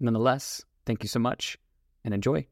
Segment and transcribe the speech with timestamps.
[0.00, 1.58] Nonetheless, thank you so much
[2.04, 2.46] and enjoy.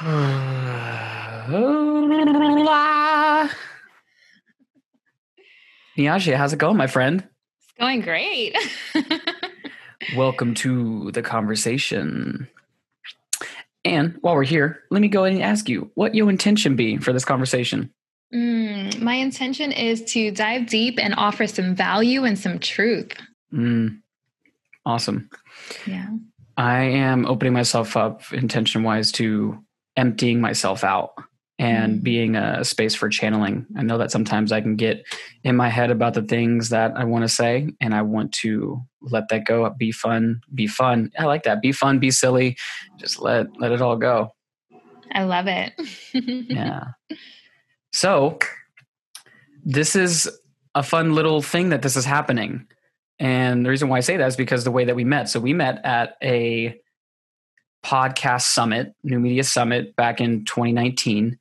[5.96, 7.26] Niaja, how's it going, my friend?
[7.62, 8.54] It's going great.
[10.14, 12.48] Welcome to the conversation.
[13.84, 16.98] And while we're here, let me go ahead and ask you what your intention be
[16.98, 17.92] for this conversation.
[18.32, 23.12] Mm, my intention is to dive deep and offer some value and some truth.
[23.52, 24.00] Mm,
[24.84, 25.30] awesome.
[25.86, 26.08] Yeah.
[26.56, 29.58] I am opening myself up intention wise to
[29.96, 31.14] emptying myself out
[31.58, 32.02] and Mm.
[32.02, 33.64] being a space for channeling.
[33.76, 35.04] I know that sometimes I can get
[35.42, 38.82] in my head about the things that I want to say, and I want to
[39.00, 39.68] let that go.
[39.70, 41.10] Be fun, be fun.
[41.18, 41.62] I like that.
[41.62, 42.56] Be fun, be silly.
[42.98, 44.34] Just let let it all go.
[45.12, 45.72] I love it.
[46.12, 46.88] Yeah.
[47.92, 48.38] so
[49.64, 50.28] this is
[50.74, 52.66] a fun little thing that this is happening.
[53.18, 55.28] And the reason why I say that is because the way that we met.
[55.30, 56.78] So we met at a
[57.84, 61.38] podcast summit, New Media Summit back in 2019.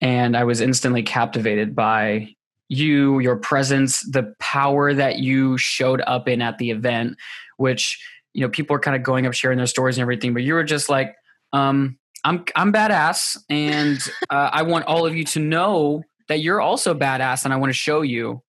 [0.00, 2.34] And I was instantly captivated by
[2.68, 7.16] you, your presence, the power that you showed up in at the event,
[7.56, 10.42] which, you know, people are kind of going up sharing their stories and everything, but
[10.42, 11.14] you were just like,
[11.52, 16.60] um, I'm I'm badass, and uh, I want all of you to know that you're
[16.60, 18.42] also badass, and I want to show you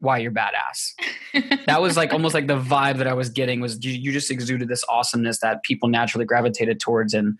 [0.00, 1.64] why you're badass.
[1.66, 4.32] That was like almost like the vibe that I was getting was you, you just
[4.32, 7.38] exuded this awesomeness that people naturally gravitated towards, and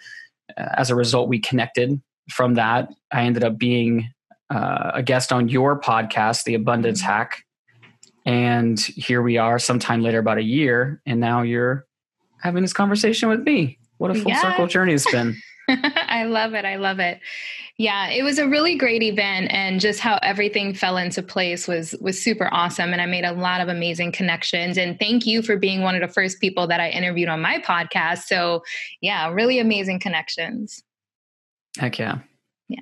[0.57, 2.01] uh, as a result, we connected.
[2.31, 4.09] From that, I ended up being
[4.51, 7.45] uh, a guest on your podcast, The Abundance Hack,
[8.27, 11.87] and here we are, sometime later, about a year, and now you're
[12.43, 13.79] having this conversation with me.
[13.99, 14.41] What a full Yeah.
[14.41, 15.37] circle journey it's been.
[15.69, 16.65] I love it.
[16.65, 17.21] I love it.
[17.77, 21.95] Yeah, it was a really great event and just how everything fell into place was
[22.01, 25.57] was super awesome and I made a lot of amazing connections and thank you for
[25.57, 28.25] being one of the first people that I interviewed on my podcast.
[28.25, 28.65] So,
[29.01, 30.83] yeah, really amazing connections.
[31.79, 32.19] Heck yeah.
[32.69, 32.81] Yeah.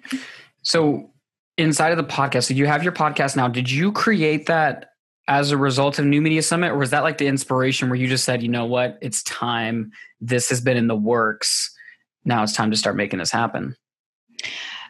[0.62, 1.10] So
[1.56, 3.48] inside of the podcast, so you have your podcast now.
[3.48, 4.90] Did you create that
[5.28, 8.08] as a result of New Media Summit, or was that like the inspiration where you
[8.08, 9.90] just said, you know what, it's time.
[10.20, 11.74] This has been in the works.
[12.24, 13.76] Now it's time to start making this happen.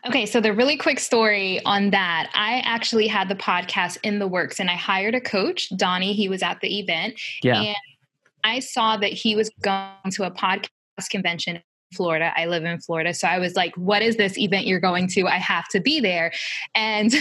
[0.06, 4.28] Okay, so the really quick story on that, I actually had the podcast in the
[4.28, 6.12] works and I hired a coach, Donnie.
[6.12, 7.20] He was at the event.
[7.42, 7.60] Yeah.
[7.60, 7.76] And
[8.44, 10.69] I saw that he was going to a podcast
[11.10, 11.60] convention
[11.94, 12.32] Florida.
[12.37, 13.15] I live in Florida.
[13.15, 15.26] So I was like, what is this event you're going to?
[15.26, 16.32] I have to be there.
[16.75, 17.15] And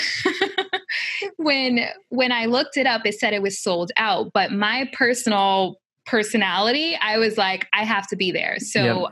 [1.38, 4.32] when when I looked it up, it said it was sold out.
[4.34, 8.58] But my personal personality, I was like, I have to be there.
[8.60, 9.12] So Yep.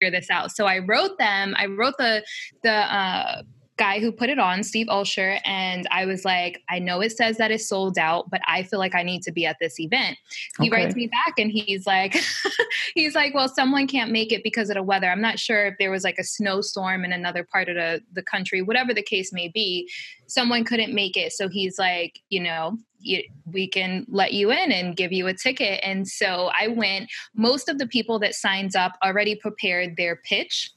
[0.00, 0.52] figure this out.
[0.52, 1.54] So I wrote them.
[1.56, 2.24] I wrote the
[2.62, 3.42] the uh,
[3.78, 7.36] guy who put it on, Steve Olsher, and I was like, I know it says
[7.38, 10.18] that it's sold out, but I feel like I need to be at this event.
[10.60, 10.70] He Okay.
[10.70, 12.16] writes me back and he's like,
[12.94, 15.08] he's like, well, someone can't make it because of the weather.
[15.08, 18.22] I'm not sure if there was like a snowstorm in another part of the, the
[18.22, 19.88] country, whatever the case may be.
[20.26, 21.32] Someone couldn't make it.
[21.32, 25.34] So he's like, you know, you, we can let you in and give you a
[25.34, 25.80] ticket.
[25.84, 27.08] And so I went.
[27.34, 30.72] Most of the people that signs up already prepared their pitch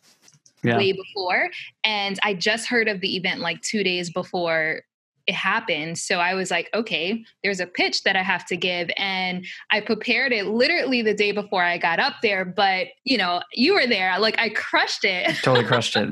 [0.63, 0.77] Yeah.
[0.77, 1.49] way before.
[1.83, 4.81] And I just heard of the event like two days before
[5.27, 5.97] it happened.
[5.97, 8.89] So I was like, okay, there's a pitch that I have to give.
[8.97, 12.45] And I prepared it literally the day before I got up there.
[12.45, 14.17] But, you know, you were there.
[14.19, 15.35] Like I crushed it.
[15.41, 16.09] Totally crushed it.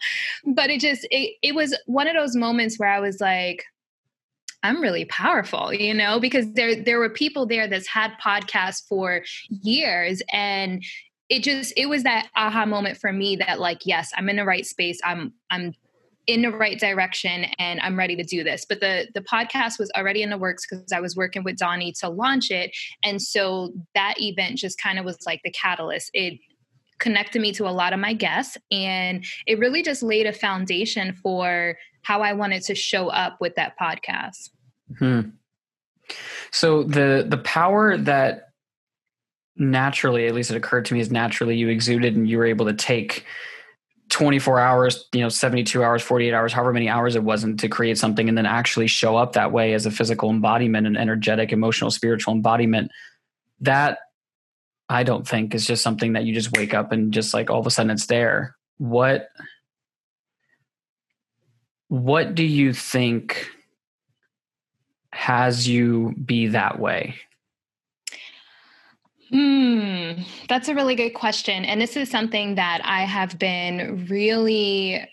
[0.46, 3.64] but it just, it, it was one of those moments where I was like,
[4.62, 9.22] I'm really powerful, you know, because there there were people there that's had podcasts for
[9.48, 10.82] years and
[11.28, 14.44] it just it was that aha moment for me that like yes, I'm in the
[14.44, 15.00] right space.
[15.04, 15.74] I'm I'm
[16.26, 18.64] in the right direction and I'm ready to do this.
[18.68, 21.92] But the the podcast was already in the works because I was working with Donnie
[22.00, 22.70] to launch it.
[23.02, 26.10] And so that event just kind of was like the catalyst.
[26.14, 26.38] It
[26.98, 31.14] connected me to a lot of my guests and it really just laid a foundation
[31.14, 34.50] for how I wanted to show up with that podcast.
[34.98, 35.20] Hmm.
[36.50, 38.47] So the the power that
[39.58, 42.66] naturally, at least it occurred to me as naturally you exuded and you were able
[42.66, 43.24] to take
[44.08, 47.98] 24 hours, you know, 72 hours, 48 hours, however many hours it wasn't to create
[47.98, 51.90] something and then actually show up that way as a physical embodiment an energetic, emotional,
[51.90, 52.90] spiritual embodiment.
[53.60, 53.98] That
[54.88, 57.60] I don't think is just something that you just wake up and just like all
[57.60, 58.56] of a sudden it's there.
[58.78, 59.28] What
[61.88, 63.50] what do you think
[65.12, 67.16] has you be that way?
[69.30, 71.64] Hmm, that's a really good question.
[71.64, 75.06] And this is something that I have been really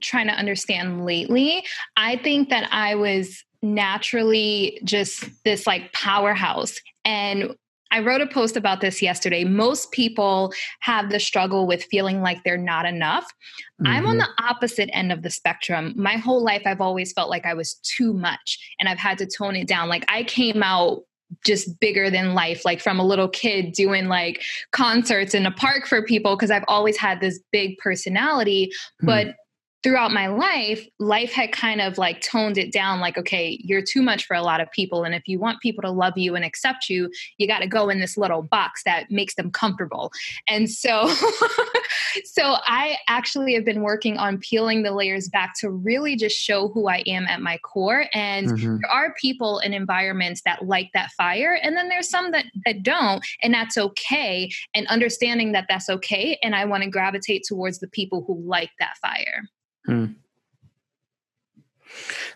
[0.00, 1.64] trying to understand lately.
[1.96, 6.78] I think that I was naturally just this like powerhouse.
[7.04, 7.54] And
[7.90, 9.44] I wrote a post about this yesterday.
[9.44, 13.24] Most people have the struggle with feeling like they're not enough.
[13.80, 13.86] Mm-hmm.
[13.86, 14.30] I'm on mm-hmm.
[14.36, 15.94] the opposite end of the spectrum.
[15.96, 19.26] My whole life, I've always felt like I was too much and I've had to
[19.26, 19.88] tone it down.
[19.88, 21.02] Like I came out
[21.44, 24.42] just bigger than life like from a little kid doing like
[24.72, 28.70] concerts in a park for people because I've always had this big personality
[29.02, 29.06] mm.
[29.06, 29.34] but
[29.84, 34.00] throughout my life, life had kind of like toned it down like, okay, you're too
[34.00, 35.04] much for a lot of people.
[35.04, 37.90] And if you want people to love you and accept you, you got to go
[37.90, 40.10] in this little box that makes them comfortable.
[40.48, 41.06] And so,
[42.24, 46.68] so I actually have been working on peeling the layers back to really just show
[46.68, 48.06] who I am at my core.
[48.14, 48.78] And mm-hmm.
[48.80, 51.58] there are people and environments that like that fire.
[51.62, 53.22] And then there's some that, that don't.
[53.42, 54.50] And that's okay.
[54.74, 56.38] And understanding that that's okay.
[56.42, 59.44] And I want to gravitate towards the people who like that fire.
[59.86, 60.06] Hmm.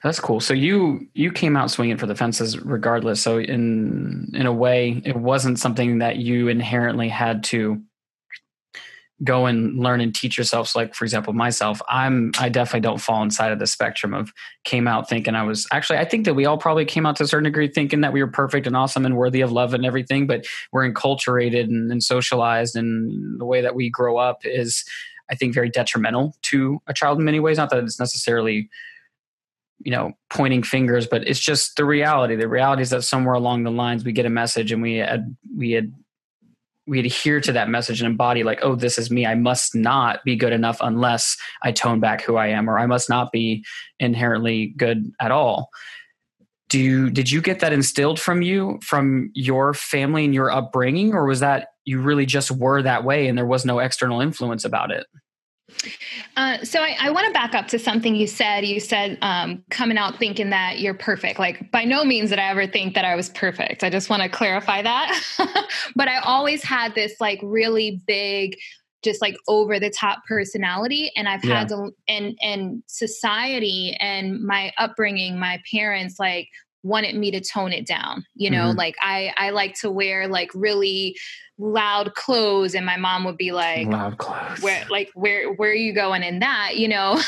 [0.02, 0.40] That's cool.
[0.40, 3.20] So you you came out swinging for the fences regardless.
[3.20, 7.82] So in in a way, it wasn't something that you inherently had to
[9.24, 10.68] go and learn and teach yourself.
[10.68, 14.32] So like for example, myself, I'm I definitely don't fall inside of the spectrum of
[14.62, 17.24] came out thinking I was actually I think that we all probably came out to
[17.24, 19.84] a certain degree thinking that we were perfect and awesome and worthy of love and
[19.84, 24.84] everything, but we're enculturated and, and socialized and the way that we grow up is
[25.30, 27.56] I think, very detrimental to a child in many ways.
[27.56, 28.68] Not that it's necessarily,
[29.80, 32.36] you know, pointing fingers, but it's just the reality.
[32.36, 35.36] The reality is that somewhere along the lines we get a message and we had
[35.56, 35.92] we had
[36.88, 39.26] we adhere to that message and embody like, oh, this is me.
[39.26, 42.86] I must not be good enough unless I tone back who I am, or I
[42.86, 43.64] must not be
[44.00, 45.68] inherently good at all.
[46.70, 51.14] Do you, did you get that instilled from you, from your family and your upbringing,
[51.14, 54.64] or was that you really just were that way and there was no external influence
[54.64, 55.06] about it?
[56.36, 58.64] Uh, so I, I want to back up to something you said.
[58.64, 61.38] You said um, coming out thinking that you're perfect.
[61.38, 63.84] Like by no means did I ever think that I was perfect.
[63.84, 65.68] I just want to clarify that.
[65.96, 68.56] but I always had this like really big,
[69.02, 71.60] just like over the top personality, and I've yeah.
[71.60, 76.48] had to and and society and my upbringing, my parents like
[76.82, 78.24] wanted me to tone it down.
[78.34, 78.78] You know, mm-hmm.
[78.78, 81.16] like I I like to wear like really
[81.58, 85.74] loud clothes and my mom would be like loud clothes where like where where are
[85.74, 87.20] you going in that you know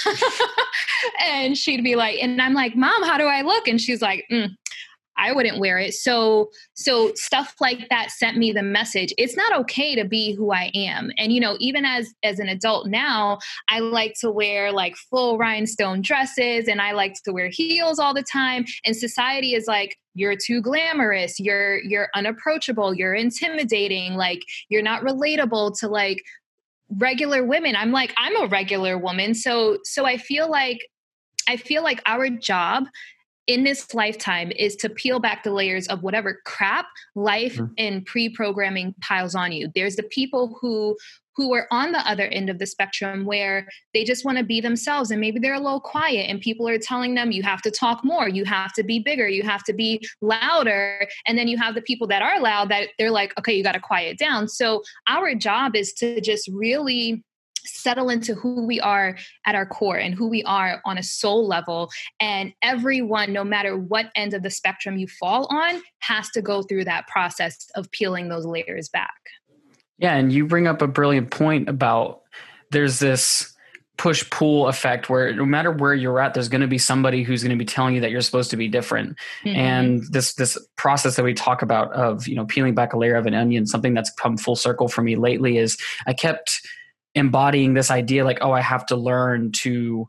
[1.20, 4.24] and she'd be like and i'm like mom how do i look and she's like
[4.30, 4.48] mm,
[5.16, 5.94] I wouldn't wear it.
[5.94, 9.12] So so stuff like that sent me the message.
[9.18, 11.10] It's not okay to be who I am.
[11.18, 15.38] And you know, even as as an adult now, I like to wear like full
[15.38, 19.96] rhinestone dresses and I like to wear heels all the time and society is like
[20.14, 26.22] you're too glamorous, you're you're unapproachable, you're intimidating, like you're not relatable to like
[26.96, 27.76] regular women.
[27.76, 29.34] I'm like I'm a regular woman.
[29.34, 30.78] So so I feel like
[31.48, 32.84] I feel like our job
[33.50, 37.72] in this lifetime is to peel back the layers of whatever crap life mm-hmm.
[37.78, 39.68] and pre-programming piles on you.
[39.74, 40.96] There's the people who
[41.36, 44.60] who are on the other end of the spectrum where they just want to be
[44.60, 47.70] themselves and maybe they're a little quiet and people are telling them you have to
[47.70, 51.08] talk more you have to be bigger you have to be louder.
[51.26, 53.72] And then you have the people that are loud that they're like okay you got
[53.72, 54.46] to quiet down.
[54.46, 57.24] So our job is to just really
[57.64, 61.46] settle into who we are at our core and who we are on a soul
[61.46, 61.90] level.
[62.18, 66.62] And everyone, no matter what end of the spectrum you fall on, has to go
[66.62, 69.10] through that process of peeling those layers back.
[69.98, 72.22] Yeah, and you bring up a brilliant point about
[72.70, 73.54] there's this
[74.00, 77.42] push pull effect where no matter where you're at there's going to be somebody who's
[77.42, 79.14] going to be telling you that you're supposed to be different
[79.44, 79.54] mm-hmm.
[79.54, 83.14] and this this process that we talk about of you know peeling back a layer
[83.14, 85.76] of an onion something that's come full circle for me lately is
[86.06, 86.66] i kept
[87.14, 90.08] embodying this idea like oh i have to learn to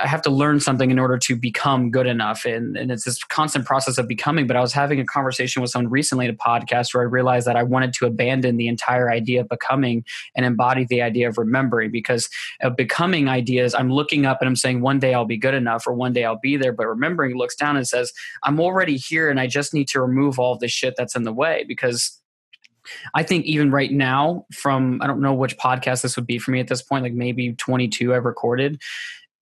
[0.00, 2.44] i have to learn something in order to become good enough.
[2.44, 4.46] And, and it's this constant process of becoming.
[4.46, 7.46] But i was having a conversation with someone recently at a podcast where i realized
[7.46, 10.04] that i wanted to abandon the entire idea of becoming
[10.34, 12.28] and embody the idea of remembering because
[12.60, 15.86] of becoming ideas i'm looking up and i'm saying one day i'll be good enough
[15.86, 16.72] or one day i'll be there.
[16.72, 20.38] But remembering looks down and says i'm already here and i just need to remove
[20.38, 22.17] all the shit that's in the way because
[23.14, 26.50] I think even right now, from I don't know which podcast this would be for
[26.50, 28.80] me at this point, like maybe 22 I've recorded.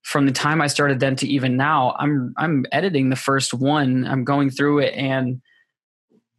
[0.02, 4.06] From the time I started then to even now, I'm I'm editing the first one.
[4.06, 5.40] I'm going through it and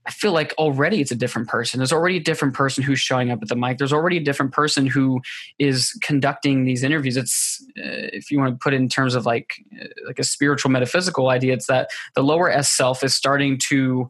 [0.07, 1.79] I feel like already it's a different person.
[1.79, 3.77] There's already a different person who's showing up at the mic.
[3.77, 5.19] There's already a different person who
[5.59, 7.17] is conducting these interviews.
[7.17, 10.23] It's uh, if you want to put it in terms of like uh, like a
[10.23, 14.09] spiritual metaphysical idea, it's that the lower S self is starting to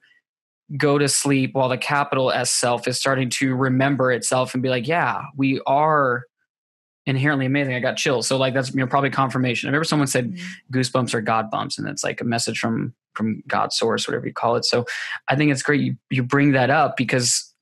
[0.75, 4.69] go to sleep while the capital S self is starting to remember itself and be
[4.69, 6.23] like, yeah, we are
[7.05, 7.73] inherently amazing.
[7.73, 8.27] I got chills.
[8.27, 9.67] So like that's you know probably confirmation.
[9.67, 10.77] I remember someone said mm-hmm.
[10.77, 14.33] goosebumps are God bumps, and it's like a message from from God source, whatever you
[14.33, 14.65] call it.
[14.65, 14.85] So
[15.27, 17.53] I think it's great you you bring that up because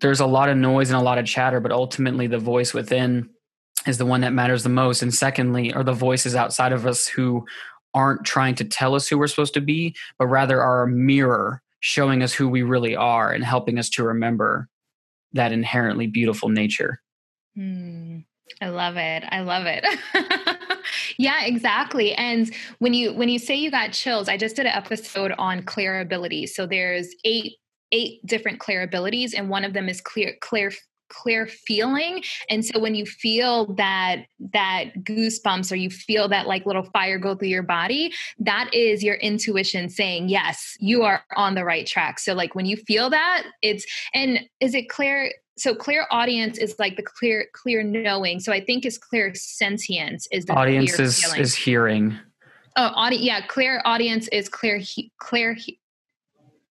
[0.00, 3.30] there's a lot of noise and a lot of chatter, but ultimately the voice within
[3.86, 5.02] is the one that matters the most.
[5.02, 7.46] And secondly, are the voices outside of us who
[7.94, 11.62] aren't trying to tell us who we're supposed to be, but rather are a mirror
[11.80, 14.68] showing us who we really are and helping us to remember
[15.32, 17.00] that inherently beautiful nature.
[17.56, 18.24] Mm,
[18.60, 19.24] I love it.
[19.28, 19.84] I love it.
[21.18, 22.14] yeah, exactly.
[22.14, 25.62] And when you when you say you got chills, I just did an episode on
[25.62, 26.54] clair abilities.
[26.54, 27.54] So there's eight
[27.92, 30.72] eight different clair abilities and one of them is clear clear
[31.08, 36.66] clear feeling and so when you feel that that goosebumps or you feel that like
[36.66, 41.54] little fire go through your body that is your intuition saying yes you are on
[41.54, 42.18] the right track.
[42.18, 43.84] So like when you feel that it's
[44.14, 48.86] and is it clear so clairaudience is like the clear clear knowing so i think
[48.86, 52.16] is clairsentience is the audience is, is hearing.
[52.76, 55.80] Oh audi- yeah clairaudience is clear he- clear he-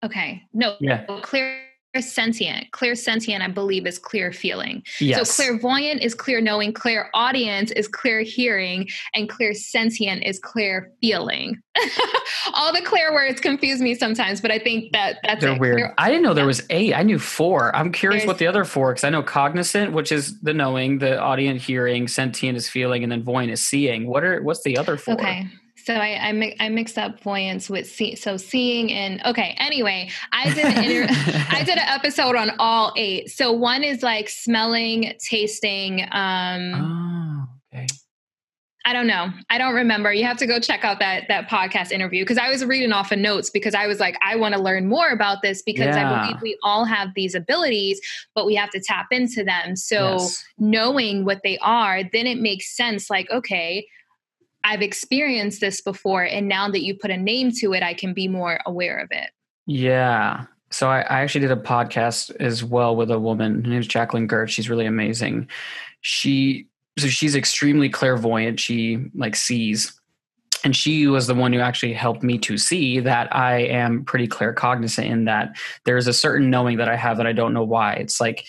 [0.03, 1.05] okay no yeah.
[1.21, 1.64] clear
[2.01, 2.71] sentient.
[2.71, 4.83] Clairsentient, I believe, is clear feeling.
[4.99, 5.29] Yes.
[5.29, 11.61] So clairvoyant is clear knowing, clairaudience is clear hearing, and clairsentient is clear feeling.
[12.53, 15.59] All the clear words confuse me sometimes, but I think that that's they're it.
[15.59, 15.77] weird.
[15.77, 16.93] Clear, I didn't know there was eight.
[16.93, 17.75] I knew four.
[17.75, 20.99] I'm curious There's, what the other four because I know cognizant, which is the knowing,
[20.99, 24.07] the audience hearing, sentient is feeling, and then voyant is seeing.
[24.07, 25.15] What are what's the other four?
[25.15, 25.47] Okay.
[25.85, 29.55] So I I, I mixed up voyance with see, so seeing and okay.
[29.59, 31.07] Anyway, I did an inter-
[31.51, 33.29] I did an episode on all eight.
[33.29, 36.07] So one is like smelling, tasting.
[36.11, 37.85] Um, oh, okay.
[38.87, 39.29] I don't know.
[39.51, 40.11] I don't remember.
[40.11, 43.11] You have to go check out that that podcast interview because I was reading off
[43.11, 46.11] of notes because I was like, I want to learn more about this because yeah.
[46.11, 48.01] I believe we all have these abilities,
[48.33, 49.75] but we have to tap into them.
[49.75, 50.43] So yes.
[50.57, 53.07] knowing what they are, then it makes sense.
[53.11, 53.85] Like, okay,
[54.65, 56.23] I've experienced this before.
[56.23, 59.09] And now that you put a name to it, I can be more aware of
[59.11, 59.29] it.
[59.67, 60.45] Yeah.
[60.71, 63.63] So I, I actually did a podcast as well with a woman.
[63.63, 64.49] Her name is Jacqueline Gert.
[64.49, 65.47] She's really amazing.
[66.01, 66.67] She
[66.97, 68.59] so she's extremely clairvoyant.
[68.59, 69.99] She like sees.
[70.63, 74.27] And she was the one who actually helped me to see that I am pretty
[74.27, 77.93] claircognizant in that there's a certain knowing that I have that I don't know why.
[77.93, 78.45] It's like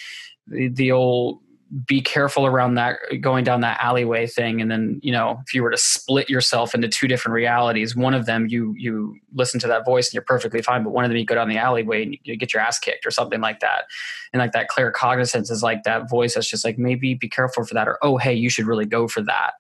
[0.47, 1.41] the, the old
[1.85, 4.61] be careful around that going down that alleyway thing.
[4.61, 8.15] And then you know if you were to split yourself into two different realities one
[8.15, 11.11] of them you you listen to that voice and you're perfectly fine but one of
[11.11, 13.61] them you go down the alleyway and you get your ass kicked or something like
[13.61, 13.85] that.
[14.33, 17.75] And like that claircognizance is like that voice that's just like maybe be careful for
[17.75, 19.55] that or oh hey you should really go for that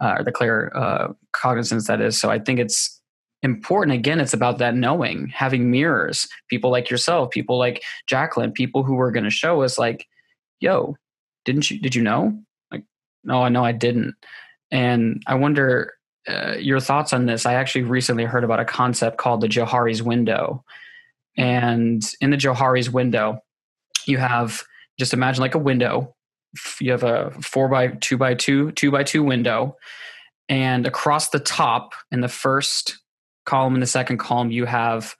[0.00, 2.18] uh, or the clear uh, cognizance that is.
[2.18, 2.98] So i think it's
[3.42, 3.94] important.
[3.94, 8.98] Again it's about that knowing having mirrors people like yourself people like jacqueline people who
[9.00, 10.06] are going to show us like
[10.60, 10.96] yo
[11.44, 12.38] didn't you did you know?
[12.70, 12.84] Like
[13.24, 14.14] no i know i didn't.
[14.70, 15.94] And i wonder
[16.28, 17.46] uh, your thoughts on this.
[17.46, 20.64] I actually recently heard about a concept called the johari's window.
[21.36, 23.40] And in the johari's window
[24.06, 24.62] you have
[24.98, 26.14] just imagine like a window.
[26.80, 29.76] You have a four by two by two two by two window.
[30.48, 32.98] And across the top in the first
[33.46, 35.16] column and the second column you have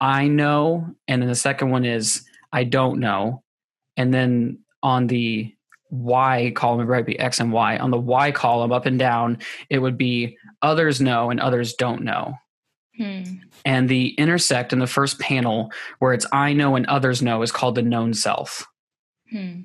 [0.00, 3.42] i know and then the second one is i don't know.
[3.96, 5.54] And then on the
[5.90, 7.76] Y column, it would be X and Y.
[7.76, 12.02] On the Y column, up and down, it would be others know and others don't
[12.02, 12.34] know.
[12.96, 13.22] Hmm.
[13.64, 17.52] And the intersect in the first panel, where it's I know and others know, is
[17.52, 18.66] called the known self.
[19.30, 19.62] Hmm.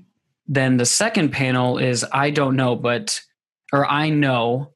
[0.47, 3.21] Then the second panel is I don't know, but,
[3.71, 4.73] or I know,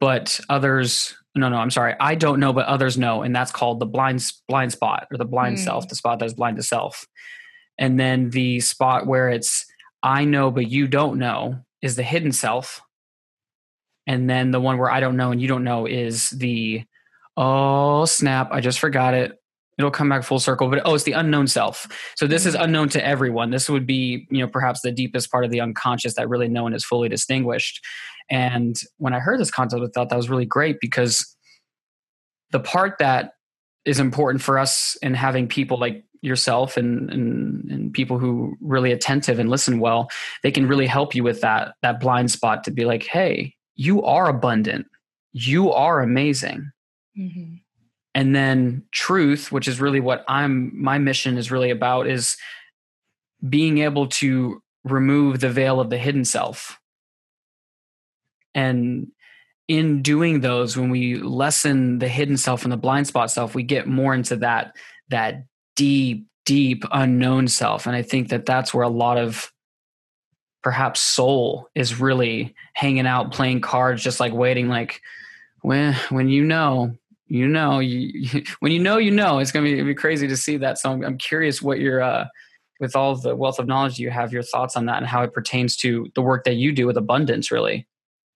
[0.00, 1.94] but others, no, no, I'm sorry.
[2.00, 3.22] I don't know, but others know.
[3.22, 5.64] And that's called the blind, blind spot or the blind hmm.
[5.64, 7.06] self, the spot that is blind to self.
[7.78, 9.66] And then the spot where it's
[10.02, 12.80] I know but you don't know is the hidden self.
[14.06, 16.84] And then the one where I don't know and you don't know is the
[17.36, 19.40] oh snap, I just forgot it.
[19.78, 21.86] It'll come back full circle, but oh, it's the unknown self.
[22.16, 22.64] So this is mm-hmm.
[22.64, 23.50] unknown to everyone.
[23.50, 26.62] This would be, you know, perhaps the deepest part of the unconscious that really no
[26.62, 27.84] one is fully distinguished.
[28.30, 31.36] And when I heard this concept, I thought that was really great because
[32.52, 33.32] the part that
[33.84, 38.92] is important for us in having people like yourself and, and and people who really
[38.92, 40.08] attentive and listen well
[40.42, 44.02] they can really help you with that that blind spot to be like hey you
[44.04, 44.86] are abundant.
[45.32, 46.70] You are amazing.
[47.18, 47.54] Mm-hmm.
[48.14, 52.36] and then truth which is really what i'm my mission is really about is
[53.48, 56.78] being able to remove the veil of the hidden self.
[58.54, 59.08] And
[59.68, 63.64] in doing those when we lessen the hidden self and the blind spot self we
[63.64, 64.76] get more into that
[65.08, 65.42] that
[65.76, 67.86] deep deep unknown self.
[67.86, 69.52] And i think that that's where a lot of
[70.62, 75.00] perhaps soul is really hanging out playing cards just like waiting like
[75.62, 76.92] when when you know
[77.28, 79.38] you know you, when you know you know.
[79.38, 80.78] It's going to be, crazy to see that.
[80.78, 82.26] So I'm, I'm curious what your uh
[82.78, 85.32] with all the wealth of knowledge you have your thoughts on that and how it
[85.32, 87.86] pertains to the work that you do with abundance really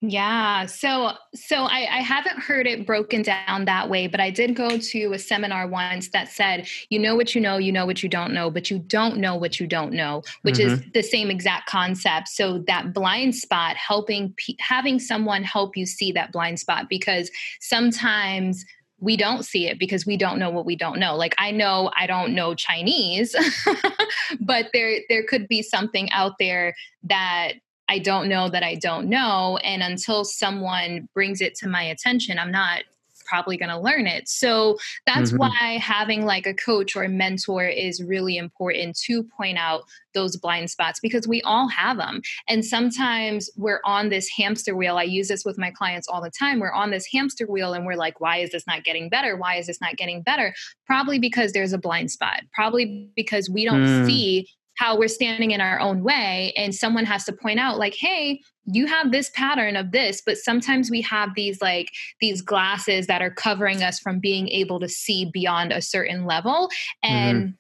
[0.03, 0.65] yeah.
[0.65, 4.79] So so I, I haven't heard it broken down that way, but I did go
[4.79, 8.09] to a seminar once that said, you know what you know, you know what you
[8.09, 10.73] don't know, but you don't know what you don't know, which mm-hmm.
[10.73, 12.29] is the same exact concept.
[12.29, 17.31] So that blind spot, helping having someone help you see that blind spot because
[17.61, 18.65] sometimes
[19.01, 21.91] we don't see it because we don't know what we don't know like i know
[21.97, 23.35] i don't know chinese
[24.41, 27.55] but there there could be something out there that
[27.91, 29.59] I don't know that I don't know.
[29.65, 32.85] And until someone brings it to my attention, I'm not
[33.27, 34.29] probably going to learn it.
[34.29, 35.39] So that's mm-hmm.
[35.39, 39.83] why having like a coach or a mentor is really important to point out
[40.15, 42.23] those blind spots because we all have them.
[42.49, 44.97] And sometimes we're on this hamster wheel.
[44.97, 46.59] I use this with my clients all the time.
[46.59, 49.37] We're on this hamster wheel and we're like, why is this not getting better?
[49.37, 50.55] Why is this not getting better?
[50.87, 52.43] Probably because there's a blind spot.
[52.53, 54.07] Probably because we don't mm.
[54.07, 54.49] see
[54.81, 58.41] how we're standing in our own way and someone has to point out like hey
[58.65, 61.91] you have this pattern of this but sometimes we have these like
[62.23, 66.71] these glasses that are covering us from being able to see beyond a certain level
[67.03, 67.51] and mm-hmm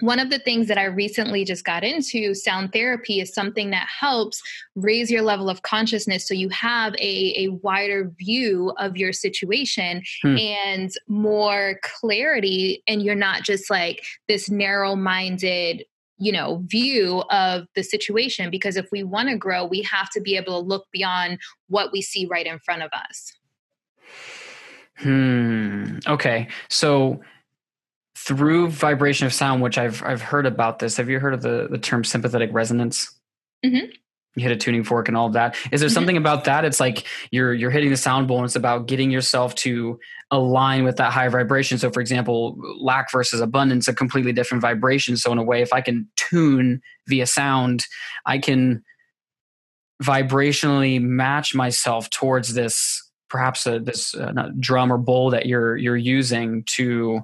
[0.00, 3.88] one of the things that I recently just got into, sound therapy, is something that
[3.88, 4.42] helps
[4.74, 10.02] raise your level of consciousness so you have a, a wider view of your situation
[10.22, 10.36] hmm.
[10.36, 12.82] and more clarity.
[12.86, 15.84] And you're not just like this narrow minded
[16.18, 20.20] you know view of the situation because if we want to grow we have to
[20.20, 23.32] be able to look beyond what we see right in front of us.
[24.96, 26.48] Hmm okay.
[26.68, 27.20] So
[28.16, 31.68] through vibration of sound which i've i've heard about this have you heard of the
[31.70, 33.12] the term sympathetic resonance?
[33.64, 33.86] Mm-hmm
[34.36, 35.56] hit a tuning fork and all of that.
[35.72, 35.94] Is there mm-hmm.
[35.94, 36.64] something about that?
[36.64, 39.98] It's like you're you're hitting the sound bowl and it's about getting yourself to
[40.30, 41.78] align with that high vibration.
[41.78, 45.16] So for example, lack versus abundance, a completely different vibration.
[45.16, 47.86] So in a way, if I can tune via sound,
[48.24, 48.84] I can
[50.02, 55.96] vibrationally match myself towards this perhaps a, this uh, drum or bowl that you're you're
[55.96, 57.20] using to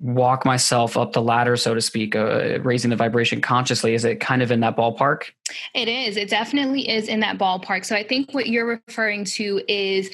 [0.00, 3.94] walk myself up the ladder, so to speak, uh, raising the vibration consciously?
[3.94, 5.30] Is it kind of in that ballpark?
[5.74, 6.16] It is.
[6.16, 7.84] It definitely is in that ballpark.
[7.84, 10.10] So I think what you're referring to is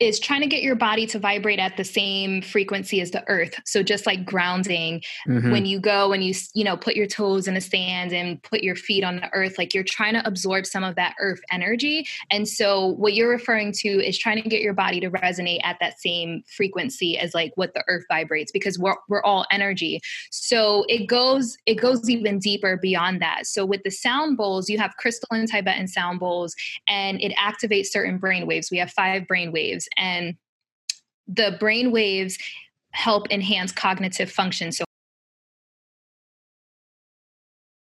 [0.00, 3.54] is trying to get your body to vibrate at the same frequency as the earth.
[3.64, 5.50] So just like grounding mm-hmm.
[5.50, 8.62] when you go and you you know put your toes in the sand and put
[8.62, 12.06] your feet on the earth like you're trying to absorb some of that earth energy.
[12.30, 15.78] And so what you're referring to is trying to get your body to resonate at
[15.80, 20.00] that same frequency as like what the earth vibrates because we're, we're all energy.
[20.30, 23.46] So it goes it goes even deeper beyond that.
[23.46, 26.54] So with the sound bowls you have crystalline tibetan sound bowls
[26.86, 28.70] and it activates certain brain waves.
[28.70, 30.36] We have five brain waves and
[31.26, 32.38] the brain waves
[32.92, 34.84] help enhance cognitive function so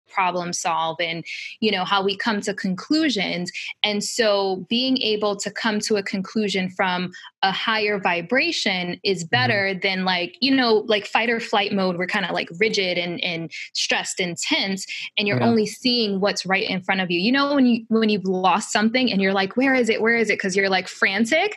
[0.09, 1.23] problem solve and
[1.61, 3.51] you know how we come to conclusions
[3.83, 7.11] and so being able to come to a conclusion from
[7.43, 9.29] a higher vibration is mm-hmm.
[9.29, 9.79] better mm-hmm.
[9.81, 13.23] than like you know like fight or flight mode we're kind of like rigid and
[13.23, 14.85] and stressed and tense
[15.17, 15.47] and you're yeah.
[15.47, 18.71] only seeing what's right in front of you you know when you when you've lost
[18.71, 21.55] something and you're like where is it where is it because you're like frantic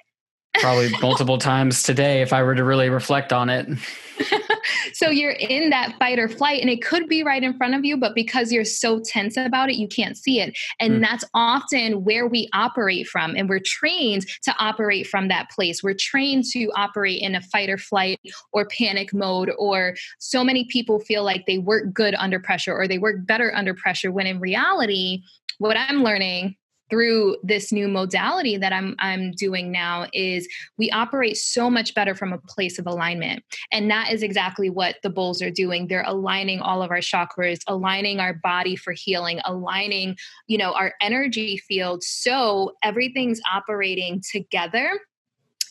[0.60, 3.68] probably multiple times today if I were to really reflect on it.
[4.92, 7.84] so you're in that fight or flight and it could be right in front of
[7.84, 11.00] you but because you're so tense about it you can't see it and mm.
[11.00, 15.94] that's often where we operate from and we're trained to operate from that place we're
[15.94, 18.20] trained to operate in a fight or flight
[18.52, 22.86] or panic mode or so many people feel like they work good under pressure or
[22.86, 25.22] they work better under pressure when in reality
[25.58, 26.54] what i'm learning
[26.92, 32.14] through this new modality that I'm I'm doing now is we operate so much better
[32.14, 33.42] from a place of alignment.
[33.72, 35.86] And that is exactly what the bowls are doing.
[35.86, 40.92] They're aligning all of our chakras, aligning our body for healing, aligning, you know, our
[41.00, 45.00] energy field so everything's operating together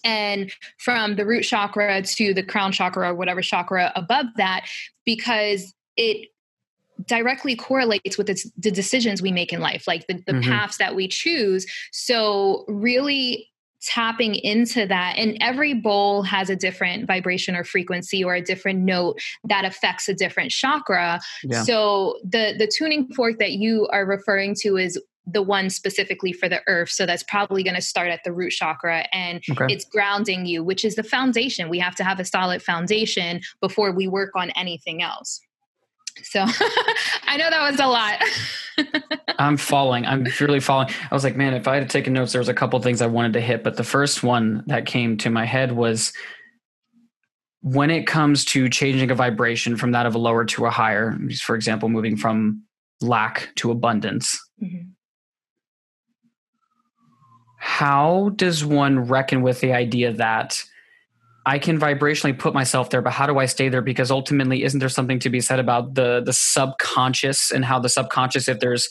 [0.04, 4.66] and from the root chakra to the crown chakra or whatever chakra above that
[5.06, 6.30] because it
[7.12, 10.50] directly correlates with the, the decisions we make in life like the, the mm-hmm.
[10.50, 13.50] paths that we choose so really
[13.82, 18.80] tapping into that and every bowl has a different vibration or frequency or a different
[18.80, 21.64] note that affects a different chakra yeah.
[21.64, 24.98] so the the tuning fork that you are referring to is
[25.28, 26.90] the one specifically for the earth.
[26.90, 29.68] So that's probably going to start at the root chakra and okay.
[29.70, 31.70] it's grounding you, which is the foundation.
[31.70, 35.40] We have to have a solid foundation before we work on anything else.
[36.24, 36.42] So
[37.28, 38.20] I know that was a lot.
[39.40, 40.06] I'm falling.
[40.06, 40.90] I'm really falling.
[41.10, 43.08] I was like, man, if I had taken notes, there was a couple things I
[43.08, 46.14] wanted to hit, but the first one that came to my head was
[47.62, 51.18] when it comes to changing a vibration from that of a lower to a higher,
[51.42, 52.64] for example, moving from
[53.02, 54.40] lack to abundance.
[54.62, 54.90] Mm-hmm
[57.64, 60.64] how does one reckon with the idea that
[61.46, 63.82] I can vibrationally put myself there, but how do I stay there?
[63.82, 67.90] Because ultimately, isn't there something to be said about the the subconscious and how the
[67.90, 68.90] subconscious, if there's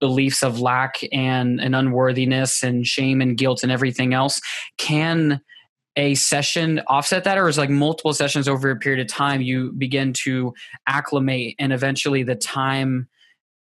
[0.00, 4.40] beliefs of lack and, and unworthiness and shame and guilt and everything else,
[4.76, 5.40] can
[5.94, 9.72] a session offset that, or is like multiple sessions over a period of time you
[9.72, 10.54] begin to
[10.86, 13.08] acclimate and eventually the time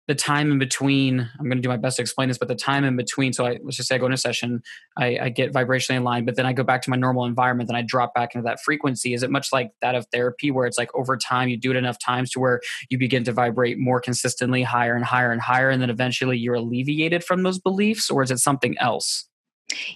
[0.06, 2.54] the time in between i'm going to do my best to explain this but the
[2.54, 4.62] time in between so i let's just say i go in a session
[4.98, 7.76] I, I, get vibrationally aligned but then i go back to my normal environment then
[7.76, 9.14] i drop back into that frequency.
[9.14, 11.76] Is it much like that of therapy where it's like over time you do it
[11.76, 15.70] enough times to where you begin to vibrate more consistently higher and higher and higher
[15.70, 19.28] and then eventually you're alleviated from those beliefs or is it something else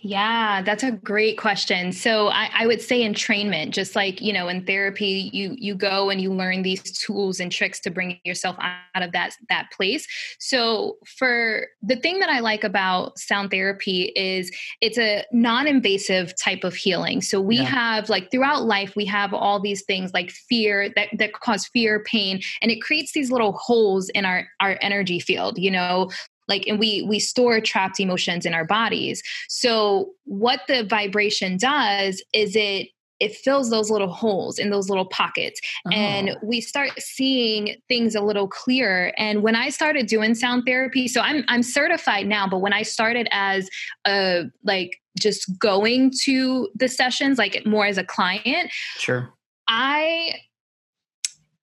[0.03, 1.93] yeah, that's a great question.
[1.93, 6.11] So I, I, would say entrainment, just like you know, in therapy, you you go
[6.11, 10.09] and you learn these tools and tricks to bring yourself out of that that place.
[10.41, 16.65] So for the thing that I like about sound therapy is it's a non-invasive type
[16.65, 17.23] of healing.
[17.23, 17.65] So we yeah.
[17.65, 22.03] have like throughout life, we have all these things like fear that that cause fear,
[22.03, 25.59] pain, and it creates these little holes in our our energy field.
[25.59, 26.11] You know,
[26.51, 32.23] like and we we store trapped emotions in our bodies so what the vibration does
[32.35, 32.89] is it
[33.21, 35.91] it fills those little holes in those little pockets oh.
[35.91, 41.07] and we start seeing things a little clearer and when i started doing sound therapy
[41.09, 43.71] so i'm i'm certified now but when i started as
[44.07, 49.33] a like just going to the sessions like more as a client sure
[49.69, 50.35] i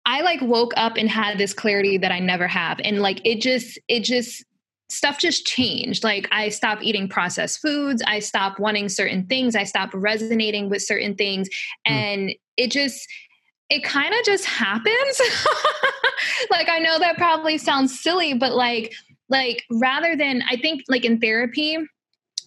[0.09, 2.79] I like woke up and had this clarity that I never have.
[2.81, 4.45] And like it just, it just
[4.89, 6.03] stuff just changed.
[6.03, 10.81] Like I stopped eating processed foods, I stopped wanting certain things, I stopped resonating with
[10.81, 11.49] certain things
[11.85, 11.93] hmm.
[11.93, 12.39] and mm.
[12.57, 13.07] it just
[13.69, 15.21] it kind of just happens.
[16.49, 18.93] like I know that probably sounds silly, but like
[19.29, 21.77] like rather than I think like in therapy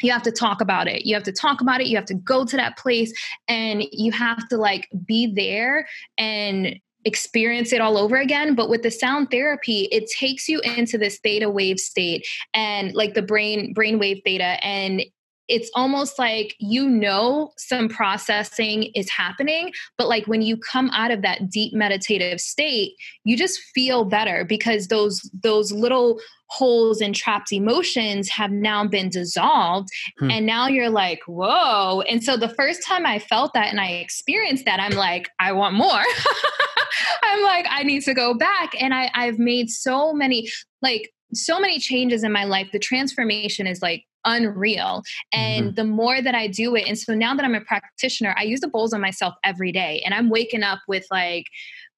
[0.03, 1.05] you have to talk about it.
[1.05, 1.87] You have to talk about it.
[1.87, 3.13] You have to go to that place
[3.49, 8.83] and you have to like be there and experience it all over again but with
[8.83, 13.73] the sound therapy it takes you into this theta wave state and like the brain
[13.73, 15.03] brain wave theta and
[15.51, 21.11] it's almost like you know some processing is happening but like when you come out
[21.11, 22.93] of that deep meditative state
[23.25, 26.19] you just feel better because those those little
[26.51, 29.89] holes and trapped emotions have now been dissolved.
[30.19, 30.33] Hmm.
[30.33, 32.03] And now you're like, whoa.
[32.03, 35.53] And so the first time I felt that and I experienced that, I'm like, I
[35.53, 36.03] want more.
[37.23, 38.75] I'm like, I need to go back.
[38.81, 40.49] And I, I've made so many,
[40.83, 42.69] like, so many changes in my life.
[42.73, 45.03] The transformation is like unreal.
[45.33, 45.75] And mm-hmm.
[45.75, 48.61] the more that I do it, and so now that I'm a practitioner, I use
[48.61, 50.03] the bowls on myself every day.
[50.05, 51.47] And I'm waking up with like,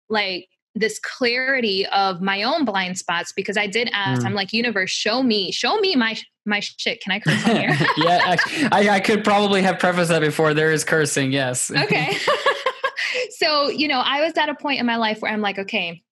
[0.08, 4.26] like this clarity of my own blind spots because I did ask, mm.
[4.26, 7.00] I'm like, universe, show me, show me my my shit.
[7.00, 7.76] Can I curse on here?
[7.98, 8.36] yeah,
[8.72, 10.54] I, I could probably have prefaced that before.
[10.54, 11.70] There is cursing, yes.
[11.70, 12.16] okay.
[13.30, 16.02] so, you know, I was at a point in my life where I'm like, okay,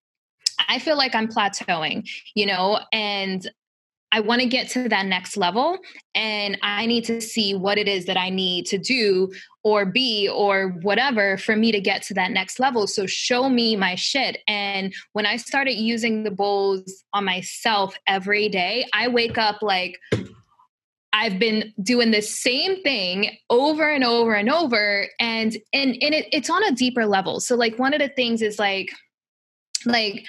[0.68, 3.48] I feel like I'm plateauing, you know, and
[4.12, 5.78] I want to get to that next level
[6.14, 9.30] and I need to see what it is that I need to do
[9.62, 12.86] or be or whatever for me to get to that next level.
[12.86, 14.38] So show me my shit.
[14.48, 19.98] And when I started using the bowls on myself every day, I wake up like,
[21.12, 25.08] I've been doing the same thing over and over and over.
[25.18, 27.40] And and, and it, it's on a deeper level.
[27.40, 28.90] So like one of the things is like,
[29.86, 30.24] like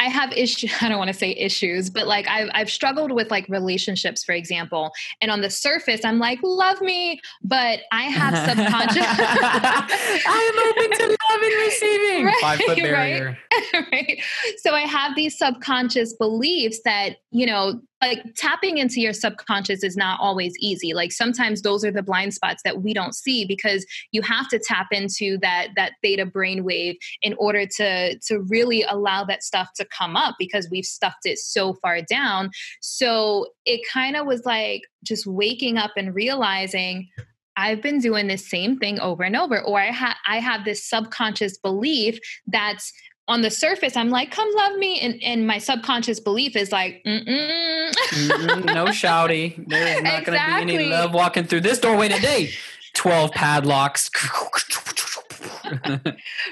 [0.00, 0.72] I have issues.
[0.80, 4.32] I don't want to say issues, but like I've I've struggled with like relationships, for
[4.32, 4.90] example.
[5.20, 9.04] And on the surface, I'm like, love me, but I have subconscious.
[9.06, 12.24] I am open to love and receiving.
[12.24, 13.38] Right, Five foot barrier.
[13.52, 13.86] Right?
[13.92, 14.22] right.
[14.58, 19.96] So I have these subconscious beliefs that you know like tapping into your subconscious is
[19.96, 20.94] not always easy.
[20.94, 24.58] Like sometimes those are the blind spots that we don't see because you have to
[24.58, 29.84] tap into that that theta brainwave in order to to really allow that stuff to
[29.86, 32.50] come up because we've stuffed it so far down.
[32.80, 37.08] So it kind of was like just waking up and realizing
[37.56, 40.88] I've been doing this same thing over and over, or I have I have this
[40.88, 42.92] subconscious belief that's
[43.30, 45.00] on the surface, I'm like, come love me.
[45.00, 47.92] And, and my subconscious belief is like, Mm-mm.
[47.92, 49.54] Mm-mm, no shouty.
[49.68, 50.36] There's not exactly.
[50.36, 52.50] going to be any love walking through this doorway today.
[52.94, 54.10] 12 padlocks.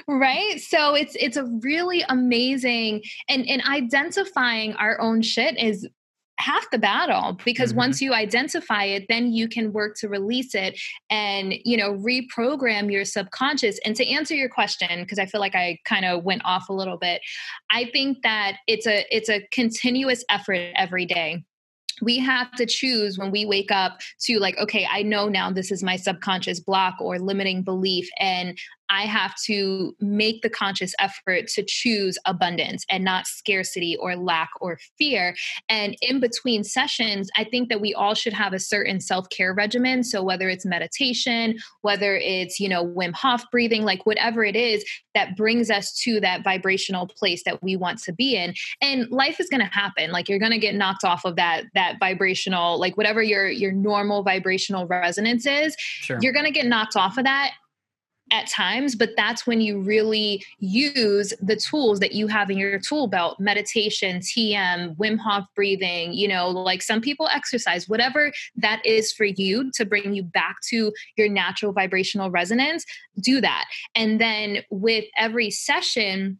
[0.07, 5.85] right so it's it's a really amazing and and identifying our own shit is
[6.39, 7.79] half the battle because mm-hmm.
[7.79, 12.91] once you identify it then you can work to release it and you know reprogram
[12.91, 16.41] your subconscious and to answer your question because i feel like i kind of went
[16.45, 17.21] off a little bit
[17.71, 21.43] i think that it's a it's a continuous effort every day
[22.01, 25.71] we have to choose when we wake up to like okay i know now this
[25.71, 28.57] is my subconscious block or limiting belief and
[28.89, 34.49] I have to make the conscious effort to choose abundance and not scarcity or lack
[34.61, 35.35] or fear.
[35.67, 39.53] And in between sessions, I think that we all should have a certain self care
[39.53, 40.03] regimen.
[40.03, 44.83] So whether it's meditation, whether it's, you know, Wim Hof breathing, like whatever it is
[45.13, 48.53] that brings us to that vibrational place that we want to be in.
[48.81, 50.11] And life is going to happen.
[50.11, 53.71] Like you're going to get knocked off of that, that vibrational, like whatever your, your
[53.71, 56.19] normal vibrational resonance is, sure.
[56.21, 57.51] you're going to get knocked off of that
[58.31, 62.79] at times, but that's when you really use the tools that you have in your
[62.79, 68.85] tool belt meditation, TM, Wim Hof breathing, you know, like some people exercise, whatever that
[68.85, 72.85] is for you to bring you back to your natural vibrational resonance,
[73.21, 73.65] do that.
[73.95, 76.39] And then with every session,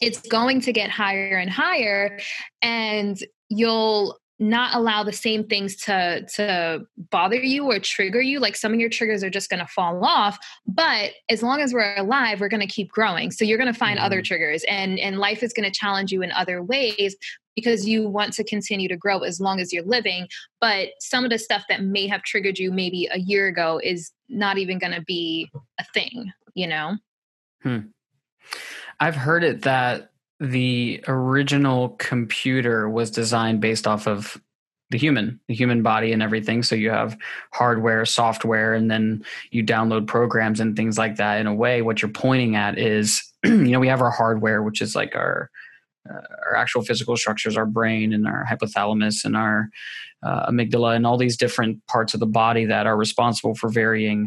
[0.00, 2.18] it's going to get higher and higher
[2.60, 3.18] and
[3.48, 8.74] you'll not allow the same things to to bother you or trigger you like some
[8.74, 12.40] of your triggers are just going to fall off but as long as we're alive
[12.40, 14.06] we're going to keep growing so you're going to find mm-hmm.
[14.06, 17.16] other triggers and and life is going to challenge you in other ways
[17.54, 20.26] because you want to continue to grow as long as you're living
[20.60, 24.10] but some of the stuff that may have triggered you maybe a year ago is
[24.28, 26.96] not even going to be a thing you know
[27.62, 27.78] hmm.
[28.98, 30.11] i've heard it that
[30.42, 34.40] the original computer was designed based off of
[34.90, 36.64] the human, the human body and everything.
[36.64, 37.16] So you have
[37.52, 41.40] hardware, software, and then you download programs and things like that.
[41.40, 44.82] In a way, what you're pointing at is, you know, we have our hardware, which
[44.82, 45.48] is like our
[46.10, 49.70] uh, our actual physical structures, our brain and our hypothalamus and our
[50.24, 54.26] uh, amygdala, and all these different parts of the body that are responsible for varying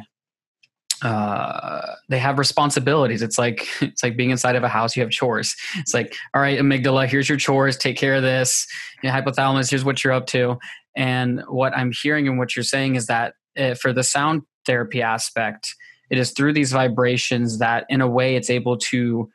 [1.01, 3.21] uh, they have responsibilities.
[3.21, 4.95] It's like it's like being inside of a house.
[4.95, 5.55] You have chores.
[5.77, 7.77] It's like, all right, amygdala, here's your chores.
[7.77, 8.67] Take care of this.
[9.03, 10.57] Hypothalamus, here's what you're up to.
[10.95, 15.01] And what I'm hearing and what you're saying is that uh, for the sound therapy
[15.01, 15.75] aspect,
[16.09, 19.29] it is through these vibrations that, in a way, it's able to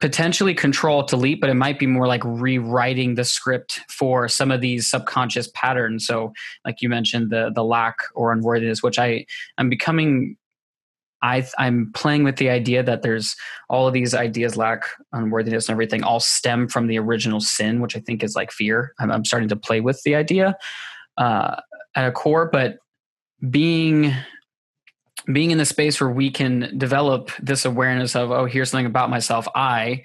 [0.00, 4.50] potentially control to leap, but it might be more like rewriting the script for some
[4.50, 6.06] of these subconscious patterns.
[6.06, 6.32] So,
[6.64, 9.24] like you mentioned, the the lack or unworthiness, which I
[9.56, 10.36] I'm becoming
[11.24, 13.34] I, I'm playing with the idea that there's
[13.70, 17.96] all of these ideas, lack, unworthiness, and everything, all stem from the original sin, which
[17.96, 18.92] I think is like fear.
[19.00, 20.54] I'm, I'm starting to play with the idea
[21.16, 21.56] uh,
[21.94, 22.76] at a core, but
[23.48, 24.12] being
[25.32, 29.08] being in the space where we can develop this awareness of, oh, here's something about
[29.08, 29.48] myself.
[29.54, 30.02] I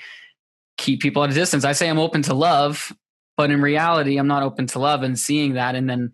[0.78, 1.66] keep people at a distance.
[1.66, 2.94] I say I'm open to love,
[3.36, 6.14] but in reality, I'm not open to love, and seeing that, and then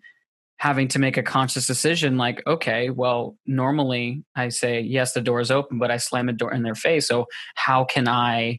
[0.58, 5.40] having to make a conscious decision like okay well normally i say yes the door
[5.40, 8.58] is open but i slam a door in their face so how can i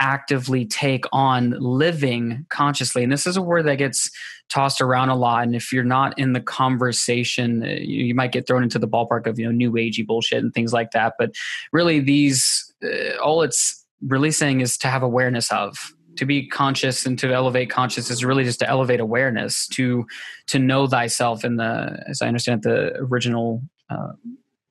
[0.00, 3.02] actively take on living consciously?
[3.02, 4.10] And this is a word that gets
[4.48, 8.46] tossed around a lot and if you're not in the conversation uh, you, might get
[8.46, 11.32] thrown into the ballpark of you know new agey bullshit and things like that but
[11.70, 17.06] really these uh, all it's really saying is to have awareness of to be conscious
[17.06, 20.06] and to elevate conscious is really just to elevate awareness to
[20.46, 24.12] to know thyself in the as i understand the original uh,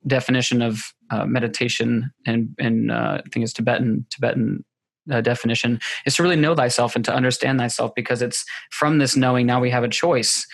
[0.06, 4.64] definition of uh, meditation and and uh, i think it's tibetan tibetan
[5.12, 9.16] uh, definition is to really know thyself and to understand thyself because it's from this
[9.16, 10.46] knowing now we have a choice.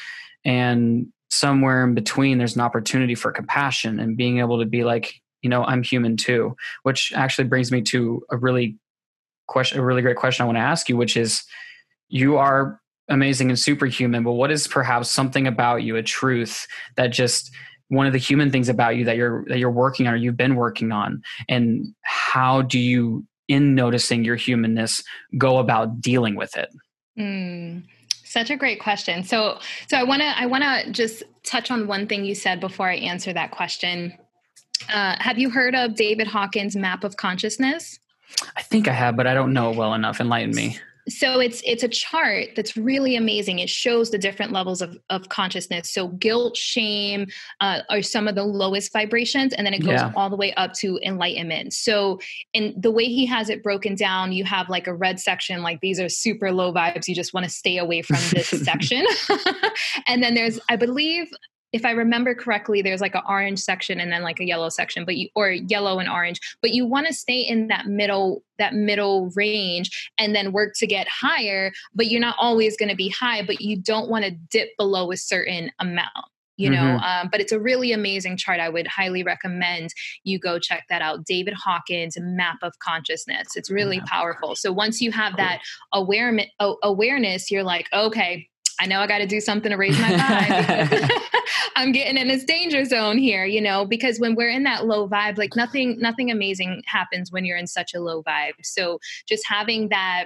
[0.46, 5.16] And somewhere in between there's an opportunity for compassion and being able to be like
[5.42, 8.78] you know i'm human too which actually brings me to a really
[9.54, 11.44] question, a really great question I want to ask you, which is
[12.10, 17.08] you are amazing and superhuman, but what is perhaps something about you, a truth that
[17.08, 17.52] just
[17.88, 20.38] one of the human things about you that you're that you're working on or you've
[20.38, 25.04] been working on and how do you in noticing your humanness
[25.38, 26.70] go about dealing with it
[27.20, 27.84] mm.
[28.34, 29.24] Such a great question.
[29.24, 32.60] So, so I want to I want to just touch on one thing you said
[32.60, 34.18] before I answer that question.
[34.92, 38.00] Uh, have you heard of David Hawkins' map of consciousness?
[38.56, 40.20] I think I have, but I don't know it well enough.
[40.20, 40.78] Enlighten me.
[41.10, 43.60] So it's it's a chart that's really amazing.
[43.60, 45.92] It shows the different levels of, of consciousness.
[45.92, 47.28] So guilt shame
[47.60, 50.14] uh, are some of the lowest vibrations and then it goes yeah.
[50.16, 51.74] all the way up to enlightenment.
[51.74, 52.20] So
[52.54, 55.82] in the way he has it broken down you have like a red section like
[55.82, 57.08] these are super low vibes.
[57.08, 59.06] You just want to stay away from this section.
[60.08, 61.30] And then there's i believe
[61.74, 65.06] if I remember correctly, there's like an orange section and then like a yellow section,
[65.06, 68.76] but you or yellow and orange, but you want to stay in that middle that
[68.76, 73.10] middle range and then work to get higher, but you're not always going to be
[73.10, 76.12] high, but you don't want to dip below a certain amount
[76.56, 76.78] you know?
[76.78, 77.04] Mm-hmm.
[77.04, 78.60] um, but it's a really amazing chart.
[78.60, 79.92] I would highly recommend
[80.24, 81.26] you go check that out.
[81.26, 83.56] David hawkins map of consciousness.
[83.56, 84.56] It's really powerful.
[84.56, 85.62] So once you have that
[85.94, 86.46] awareness
[86.84, 88.48] awareness you're like okay
[88.80, 91.10] I know I got to do something to raise my vibe.
[91.76, 95.08] I'm getting in this danger zone here, you know, because when we're in that low
[95.08, 98.54] vibe, like nothing, nothing amazing happens when you're in such a low vibe.
[98.64, 100.26] So just having that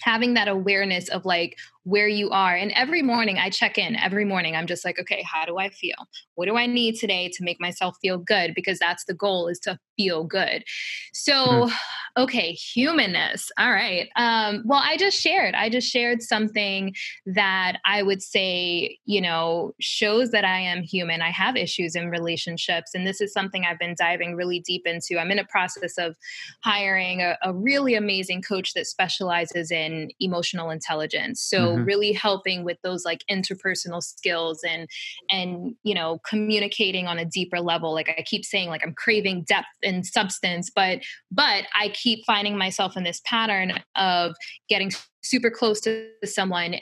[0.00, 2.54] having that awareness of like where you are.
[2.54, 5.68] And every morning I check in, every morning I'm just like, okay, how do I
[5.68, 5.94] feel?
[6.34, 8.54] What do I need today to make myself feel good?
[8.54, 10.64] Because that's the goal is to feel good.
[11.12, 12.22] So, mm-hmm.
[12.22, 13.52] okay, humanness.
[13.58, 14.08] All right.
[14.16, 16.94] Um, well, I just shared, I just shared something
[17.26, 21.20] that I would say, you know, shows that I am human.
[21.20, 22.92] I have issues in relationships.
[22.94, 25.18] And this is something I've been diving really deep into.
[25.18, 26.16] I'm in a process of
[26.64, 31.42] hiring a, a really amazing coach that specializes in emotional intelligence.
[31.42, 31.84] So, mm-hmm.
[31.84, 34.88] really helping with those like interpersonal skills and
[35.30, 39.44] and you know communicating on a deeper level like i keep saying like i'm craving
[39.44, 44.34] depth and substance but but i keep finding myself in this pattern of
[44.68, 44.90] getting
[45.22, 46.76] super close to someone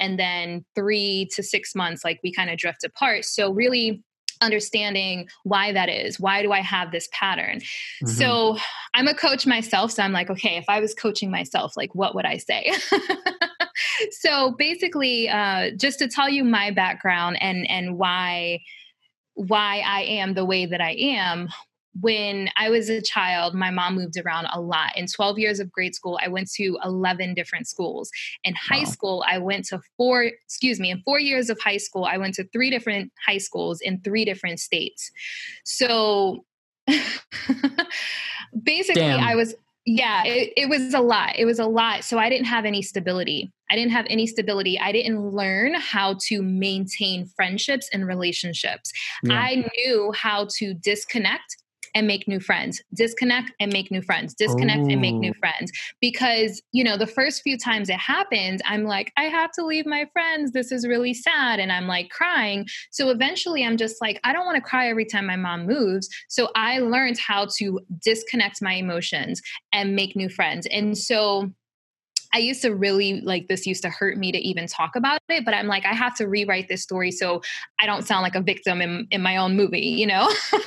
[0.00, 4.02] and then 3 to 6 months like we kind of drift apart so really
[4.40, 6.20] understanding why that is.
[6.20, 7.58] Why do I have this pattern?
[7.58, 8.08] Mm-hmm.
[8.08, 8.58] So
[8.94, 9.92] I'm a coach myself.
[9.92, 12.72] So I'm like, okay, if I was coaching myself, like, what would I say?
[14.10, 18.60] so basically, uh, just to tell you my background and and why
[19.34, 21.48] why I am the way that I am
[22.00, 24.96] when I was a child, my mom moved around a lot.
[24.96, 28.10] In 12 years of grade school, I went to 11 different schools.
[28.42, 28.84] In high wow.
[28.84, 32.34] school, I went to four, excuse me, in four years of high school, I went
[32.34, 35.10] to three different high schools in three different states.
[35.64, 36.44] So
[38.62, 39.20] basically, Damn.
[39.20, 39.54] I was,
[39.86, 41.36] yeah, it, it was a lot.
[41.36, 42.04] It was a lot.
[42.04, 43.52] So I didn't have any stability.
[43.70, 44.78] I didn't have any stability.
[44.78, 48.92] I didn't learn how to maintain friendships and relationships.
[49.22, 49.34] Yeah.
[49.34, 51.56] I knew how to disconnect
[51.94, 52.82] and make new friends.
[52.94, 54.34] Disconnect and make new friends.
[54.34, 54.90] Disconnect Ooh.
[54.90, 55.70] and make new friends.
[56.00, 59.86] Because you know the first few times it happens i'm like i have to leave
[59.86, 60.52] my friends.
[60.52, 62.66] This is really sad and i'm like crying.
[62.90, 66.08] So eventually i'm just like i don't want to cry every time my mom moves.
[66.28, 69.40] So i learned how to disconnect my emotions
[69.72, 70.66] and make new friends.
[70.70, 71.52] And so
[72.34, 75.44] I used to really like this used to hurt me to even talk about it,
[75.44, 77.40] but I'm like, I have to rewrite this story so
[77.80, 80.30] I don't sound like a victim in, in my own movie, you know?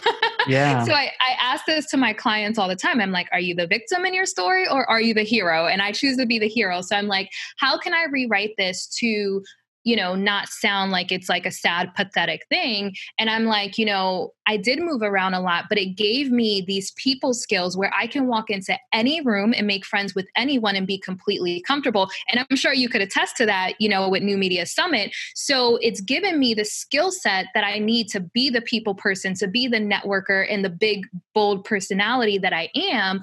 [0.47, 0.86] Yeah.
[0.86, 3.01] so I, I ask this to my clients all the time.
[3.01, 5.67] I'm like, are you the victim in your story or are you the hero?
[5.67, 6.80] And I choose to be the hero.
[6.80, 9.43] So I'm like, how can I rewrite this to
[9.88, 12.93] you know, not sound like it's like a sad, pathetic thing.
[13.17, 16.62] And I'm like, you know, I did move around a lot, but it gave me
[16.67, 20.76] these people skills where I can walk into any room and make friends with anyone
[20.76, 22.10] and be completely comfortable.
[22.30, 25.15] And I'm sure you could attest to that, you know, with New Media Summit.
[25.36, 29.36] So it's given me the skill set that I need to be the people person,
[29.36, 33.21] to be the networker and the big, bold personality that I am.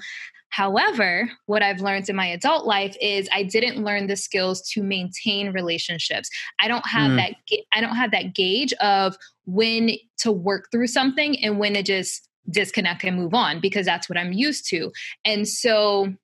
[0.55, 4.85] However, what I've learned in my adult life is I didn't learn the skills to
[4.85, 6.31] maintain relationships.
[6.61, 7.17] I don't have mm.
[7.17, 11.83] that I don't have that gauge of when to work through something and when to
[11.83, 14.93] just disconnect and move on because that's what I'm used to.
[15.25, 16.15] And so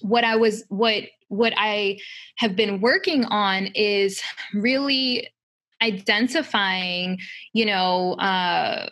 [0.00, 1.98] what I was what what I
[2.36, 4.22] have been working on is
[4.54, 5.28] really
[5.82, 7.18] identifying,
[7.52, 8.88] you know, uh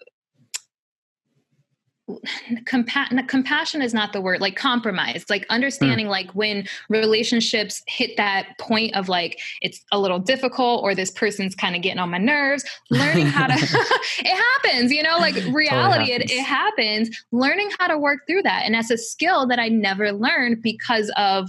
[2.64, 6.10] compa- compassion is not the word like compromise like understanding mm.
[6.10, 11.54] like when relationships hit that point of like it's a little difficult or this person's
[11.54, 13.54] kind of getting on my nerves learning how to
[14.18, 16.30] it happens you know like reality totally happens.
[16.30, 19.68] It, it happens learning how to work through that and that's a skill that i
[19.68, 21.48] never learned because of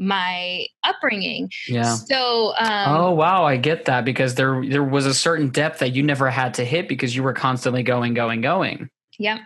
[0.00, 1.50] my upbringing.
[1.66, 1.94] Yeah.
[1.96, 2.54] So.
[2.60, 6.04] Um, oh wow, I get that because there there was a certain depth that you
[6.04, 8.88] never had to hit because you were constantly going, going, going.
[9.18, 9.40] Yep.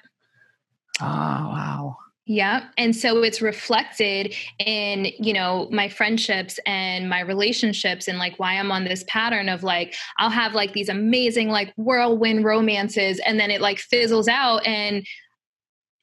[1.02, 1.96] Oh wow.
[2.24, 2.68] Yeah.
[2.78, 4.34] And so it's reflected
[4.64, 9.48] in, you know, my friendships and my relationships and like why I'm on this pattern
[9.48, 14.28] of like, I'll have like these amazing, like whirlwind romances and then it like fizzles
[14.28, 14.64] out.
[14.64, 15.04] And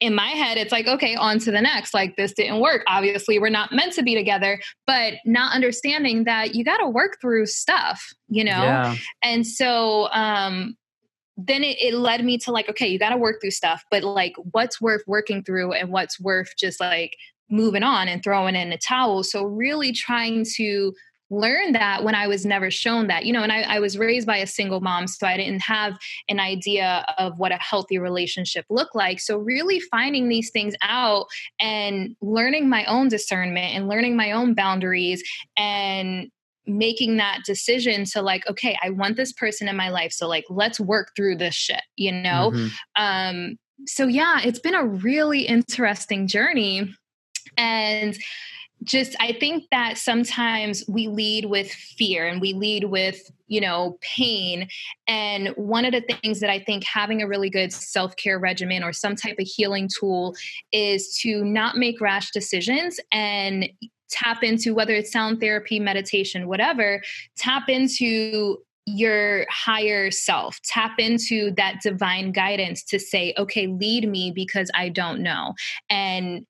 [0.00, 1.92] in my head, it's like, okay, on to the next.
[1.92, 2.82] Like, this didn't work.
[2.86, 7.18] Obviously, we're not meant to be together, but not understanding that you got to work
[7.20, 8.50] through stuff, you know?
[8.50, 8.96] Yeah.
[9.22, 10.74] And so, um,
[11.46, 14.02] then it, it led me to like, okay, you got to work through stuff, but
[14.02, 17.16] like, what's worth working through and what's worth just like
[17.50, 19.22] moving on and throwing in a towel.
[19.22, 20.92] So, really trying to
[21.32, 24.26] learn that when I was never shown that, you know, and I, I, was raised
[24.26, 25.96] by a single mom, so I didn't have
[26.28, 29.20] an idea of what a healthy relationship looked like.
[29.20, 31.26] So, really finding these things out
[31.60, 35.22] and learning my own discernment and learning my own boundaries
[35.56, 36.30] and
[36.66, 40.44] making that decision to like okay i want this person in my life so like
[40.48, 42.52] let's work through this shit you know?
[42.52, 43.02] Mm-hmm.
[43.02, 46.94] um so yeah it's been a really interesting journey.
[47.56, 48.16] And
[48.82, 53.98] just i think that sometimes we lead with fear and we lead with you know
[54.00, 54.68] pain.
[55.06, 58.92] And one of the things that i think having a really good self-care regimen or
[58.92, 60.34] some type of healing tool
[60.72, 63.68] is to not make rash decisions and
[64.10, 67.02] tap into whether it's sound therapy meditation whatever
[67.36, 70.60] tap into your higher self.
[70.62, 75.54] Tap into that divine guidance to say okay lead me because i don't know.
[75.88, 76.46] And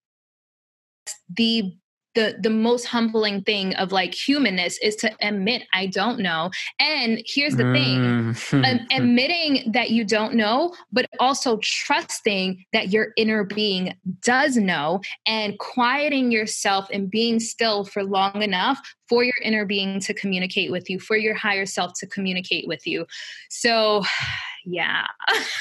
[1.29, 1.75] the
[2.15, 6.51] the the most humbling thing of like humanness is to admit I don't know.
[6.79, 8.35] And here's the thing:
[8.65, 15.01] um, admitting that you don't know, but also trusting that your inner being does know,
[15.27, 20.71] and quieting yourself and being still for long enough for your inner being to communicate
[20.71, 23.07] with you, for your higher self to communicate with you.
[23.49, 24.05] So,
[24.65, 25.07] yeah.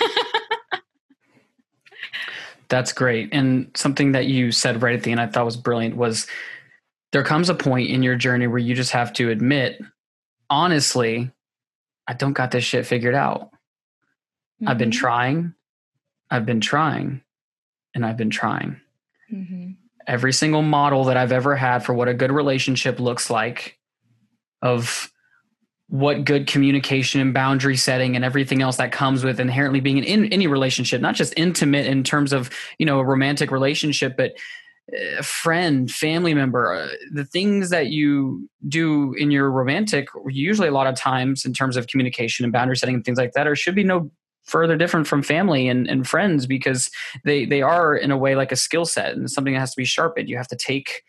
[2.70, 3.30] That's great.
[3.34, 6.28] And something that you said right at the end I thought was brilliant was
[7.12, 9.82] there comes a point in your journey where you just have to admit,
[10.50, 11.32] honestly,
[12.08, 13.52] I don't got this shit figured out.
[14.62, 14.68] Mm-hmm.
[14.68, 15.00] I've been mm-hmm.
[15.00, 15.54] trying,
[16.30, 17.22] I've been trying,
[17.96, 18.80] and I've been trying.
[19.34, 19.72] Mm-hmm.
[20.06, 23.78] Every single model that I've ever had for what a good relationship looks like,
[24.62, 25.12] of
[25.90, 30.26] what good communication and boundary setting and everything else that comes with inherently being in
[30.32, 34.34] any relationship not just intimate in terms of you know a romantic relationship but
[35.18, 40.72] a friend family member uh, the things that you do in your romantic usually a
[40.72, 43.56] lot of times in terms of communication and boundary setting and things like that or
[43.56, 44.12] should be no
[44.50, 46.90] further different from family and, and friends because
[47.24, 49.78] they they are in a way like a skill set and something that has to
[49.78, 50.28] be sharpened.
[50.28, 51.04] You have to take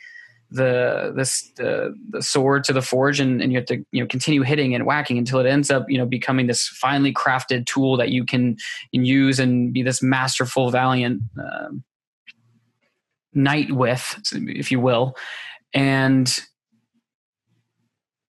[0.50, 4.06] the this the, the sword to the forge and, and you have to you know
[4.06, 7.96] continue hitting and whacking until it ends up you know becoming this finely crafted tool
[7.96, 8.56] that you can,
[8.92, 11.68] can use and be this masterful valiant uh,
[13.32, 15.16] knight with if you will.
[15.72, 16.40] And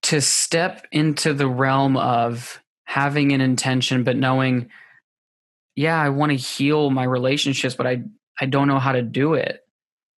[0.02, 4.68] to step into the realm of having an intention but knowing
[5.76, 8.02] yeah i want to heal my relationships but i
[8.40, 9.60] i don't know how to do it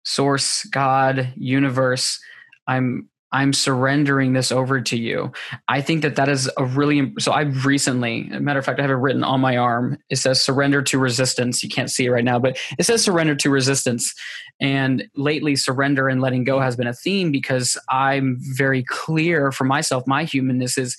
[0.05, 2.21] source, God, universe,
[2.67, 5.33] I'm I'm surrendering this over to you.
[5.67, 8.91] I think that that is a really so I've recently, matter of fact, I have
[8.91, 9.99] it written on my arm.
[10.11, 11.63] It says surrender to resistance.
[11.63, 14.15] You can't see it right now, but it says surrender to resistance.
[14.61, 19.65] And lately, surrender and letting go has been a theme because I'm very clear for
[19.65, 20.07] myself.
[20.07, 20.97] My humanness is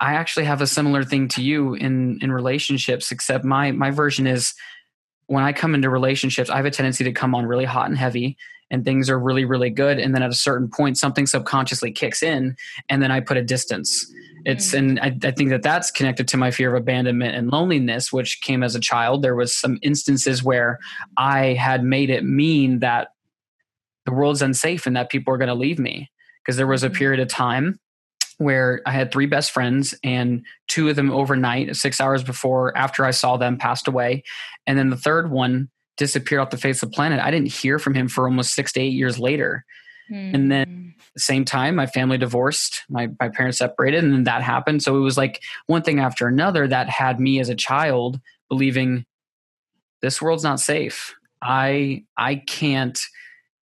[0.00, 4.26] I actually have a similar thing to you in in relationships, except my my version
[4.26, 4.54] is
[5.28, 7.96] when I come into relationships, I have a tendency to come on really hot and
[7.96, 8.36] heavy
[8.70, 9.98] and things are really, really good.
[9.98, 12.56] And then at a certain point, something subconsciously kicks in
[12.88, 14.10] and then I put a distance.
[14.44, 14.78] It's, mm.
[14.78, 18.40] and I, I, think that that's connected to my fear of abandonment and loneliness, which
[18.40, 19.22] came as a child.
[19.22, 20.78] There was some instances where
[21.16, 23.08] I had made it mean that
[24.04, 26.10] the world's unsafe and that people are going to leave me.
[26.42, 26.96] Because there was a mm-hmm.
[26.96, 27.78] period of time
[28.38, 33.04] where I had three best friends and two of them overnight, six hours before after
[33.04, 34.22] I saw them passed away.
[34.66, 37.20] And then the third one disappeared off the face of the planet.
[37.20, 39.64] I didn't hear from him for almost six to eight years later.
[40.10, 40.34] Mm.
[40.34, 40.88] And then hmm.
[41.14, 44.82] the same time, my family divorced, my, my parents separated, and then that happened.
[44.82, 49.04] So it was like one thing after another that had me as a child believing
[50.00, 51.14] this world's not safe.
[51.42, 52.98] I I can't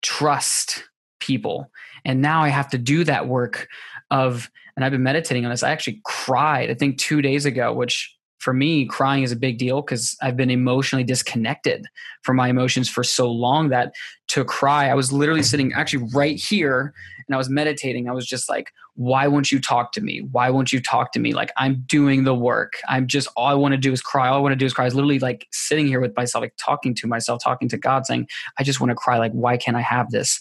[0.03, 0.85] trust
[1.21, 1.71] people.
[2.05, 3.69] And now I have to do that work
[4.11, 5.63] of, and I've been meditating on this.
[5.63, 8.14] I actually cried, I think two days ago, which
[8.45, 11.87] for me, crying is a big deal because I've been emotionally disconnected
[12.21, 13.95] from my emotions for so long that
[14.29, 16.93] to cry, I was literally sitting actually right here
[17.27, 18.07] and I was meditating.
[18.07, 20.21] I was just like, why won't you talk to me?
[20.31, 21.33] Why won't you talk to me?
[21.33, 22.75] Like, I'm doing the work.
[22.87, 24.29] I'm just, all I want to do is cry.
[24.29, 24.85] All I want to do is cry.
[24.85, 28.05] I was literally like sitting here with myself, like talking to myself, talking to God,
[28.05, 28.29] saying,
[28.59, 29.17] I just want to cry.
[29.17, 30.39] Like, why can't I have this?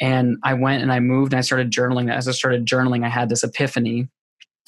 [0.00, 2.10] And I went and I moved and I started journaling.
[2.10, 4.08] As I started journaling, I had this epiphany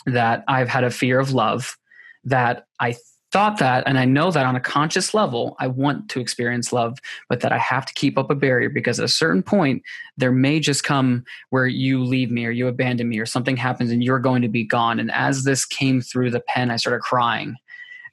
[0.05, 1.78] that I've had a fear of love
[2.25, 2.97] that I
[3.35, 6.99] thought that and I know that on a conscious level I want to experience love
[7.29, 9.83] but that I have to keep up a barrier because at a certain point
[10.16, 13.91] there may just come where you leave me or you abandon me or something happens
[13.91, 17.01] and you're going to be gone and as this came through the pen I started
[17.01, 17.57] crying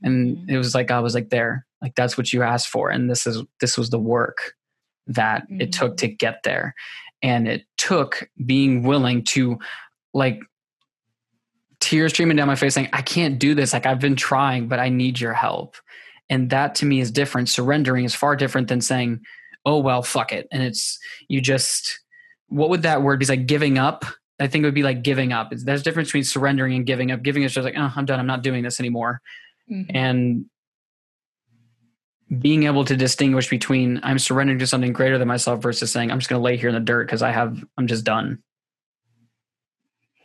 [0.02, 0.50] and mm-hmm.
[0.50, 3.28] it was like I was like there like that's what you asked for and this
[3.28, 4.56] is this was the work
[5.06, 5.62] that mm-hmm.
[5.62, 6.74] it took to get there
[7.22, 9.60] and it took being willing to
[10.16, 10.42] like
[11.82, 13.74] tears streaming down my face saying, I can't do this.
[13.74, 15.76] Like I've been trying, but I need your help.
[16.30, 17.50] And that to me is different.
[17.50, 19.22] Surrendering is far different than saying,
[19.66, 20.48] oh, well, fuck it.
[20.52, 22.00] And it's, you just,
[22.48, 23.24] what would that word be?
[23.24, 24.06] It's like giving up.
[24.40, 25.52] I think it would be like giving up.
[25.52, 27.22] There's a difference between surrendering and giving up.
[27.22, 28.20] Giving is just like, oh, I'm done.
[28.20, 29.22] I'm not doing this anymore.
[29.70, 29.96] Mm-hmm.
[29.96, 30.46] And
[32.40, 36.20] being able to distinguish between I'm surrendering to something greater than myself versus saying I'm
[36.20, 38.42] just going to lay here in the dirt because I have I'm just done.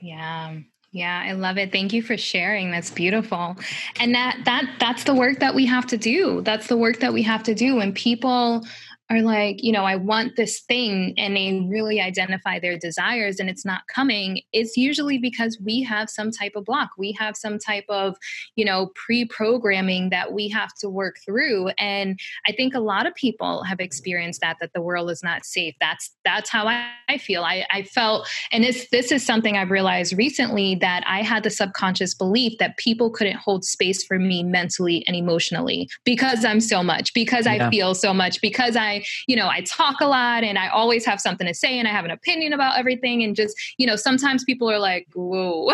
[0.01, 0.59] Yeah.
[0.97, 1.73] Yeah, I love it.
[1.73, 2.71] Thank you for sharing.
[2.71, 3.55] That's beautiful.
[4.01, 6.41] And that that that's the work that we have to do.
[6.41, 8.67] That's the work that we have to do when people
[9.09, 13.49] are like, you know, I want this thing and they really identify their desires and
[13.49, 16.91] it's not coming, it's usually because we have some type of block.
[16.99, 18.17] We have some type of,
[18.57, 21.69] you know, pre programming that we have to work through.
[21.79, 25.45] And I think a lot of people have experienced that, that the world is not
[25.45, 25.75] safe.
[25.81, 27.45] That's, that's how I, I feel.
[27.45, 31.51] I, I felt, and this, this is something I've realized recently that I had the
[31.51, 36.83] subconscious belief that people couldn't hold space for me mentally and emotionally because I'm so
[36.83, 37.69] much, because yeah.
[37.69, 38.96] I feel so much, because I,
[39.27, 41.91] you know, I talk a lot and I always have something to say and I
[41.91, 43.23] have an opinion about everything.
[43.23, 45.71] And just, you know, sometimes people are like, whoa,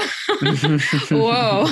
[1.11, 1.69] whoa.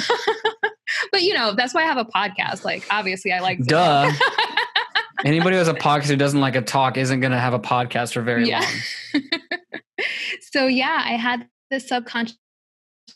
[1.13, 2.65] but, you know, that's why I have a podcast.
[2.65, 3.65] Like, obviously, I like.
[3.65, 4.11] Duh.
[5.25, 7.59] Anybody who has a podcast who doesn't like a talk isn't going to have a
[7.59, 8.61] podcast for very yeah.
[9.13, 9.23] long.
[10.51, 12.39] so, yeah, I had this subconscious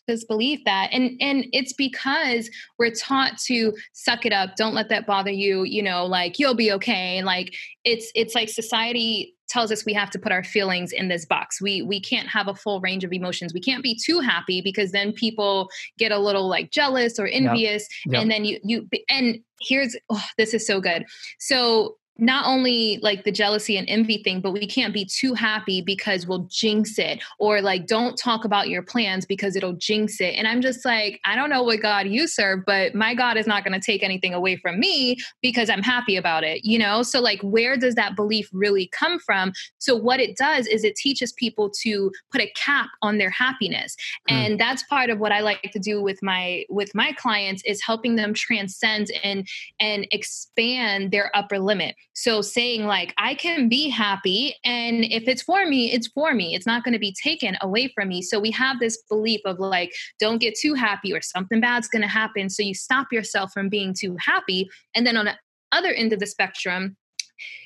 [0.06, 4.88] this belief that and and it's because we're taught to suck it up don't let
[4.88, 9.70] that bother you you know like you'll be okay like it's it's like society tells
[9.70, 12.54] us we have to put our feelings in this box we we can't have a
[12.54, 15.68] full range of emotions we can't be too happy because then people
[15.98, 18.14] get a little like jealous or envious yep.
[18.14, 18.22] Yep.
[18.22, 21.04] and then you you and here's oh, this is so good
[21.38, 25.80] so not only like the jealousy and envy thing, but we can't be too happy
[25.80, 30.34] because we'll jinx it, or like don't talk about your plans because it'll jinx it.
[30.34, 33.46] And I'm just like, I don't know what God you serve, but my God is
[33.46, 37.02] not going to take anything away from me because I'm happy about it, you know?
[37.02, 39.52] So, like, where does that belief really come from?
[39.78, 43.96] So, what it does is it teaches people to put a cap on their happiness.
[44.30, 44.34] Mm.
[44.34, 47.82] And that's part of what I like to do with my with my clients is
[47.82, 49.46] helping them transcend and
[49.80, 55.42] and expand their upper limit so saying like, I can be happy, and if it's
[55.42, 56.54] for me, it's for me.
[56.54, 58.22] It's not going to be taken away from me.
[58.22, 62.02] So we have this belief of like, don't get too happy or something bad's going
[62.02, 62.48] to happen.
[62.48, 64.68] So you stop yourself from being too happy.
[64.94, 65.34] And then on the
[65.72, 66.96] other end of the spectrum,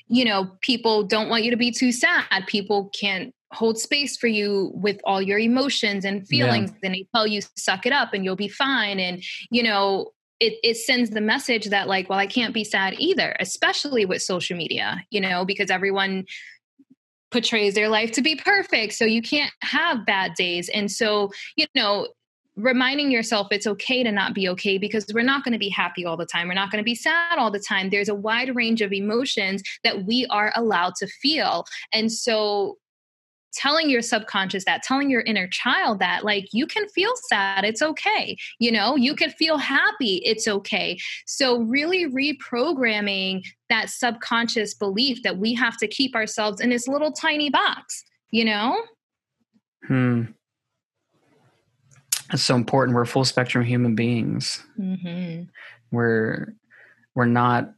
[0.07, 2.25] you know, people don't want you to be too sad.
[2.47, 6.77] People can't hold space for you with all your emotions and feelings yeah.
[6.83, 10.57] and they tell you suck it up and you'll be fine and you know it,
[10.63, 14.57] it sends the message that like well i can't be sad either especially with social
[14.57, 16.25] media you know because everyone
[17.31, 21.65] portrays their life to be perfect so you can't have bad days and so you
[21.75, 22.07] know
[22.59, 26.05] reminding yourself it's okay to not be okay because we're not going to be happy
[26.05, 26.47] all the time.
[26.47, 27.89] We're not going to be sad all the time.
[27.89, 31.65] There's a wide range of emotions that we are allowed to feel.
[31.93, 32.77] And so
[33.53, 37.81] telling your subconscious that telling your inner child that like you can feel sad it's
[37.81, 40.97] okay you know you can feel happy it's okay.
[41.25, 47.11] So really reprogramming that subconscious belief that we have to keep ourselves in this little
[47.11, 48.81] tiny box you know?
[49.87, 50.23] Hmm.
[52.29, 52.95] That's so important.
[52.95, 54.63] We're full spectrum human beings.
[54.79, 55.43] Mm-hmm.
[55.91, 56.53] we're
[57.15, 57.73] we're not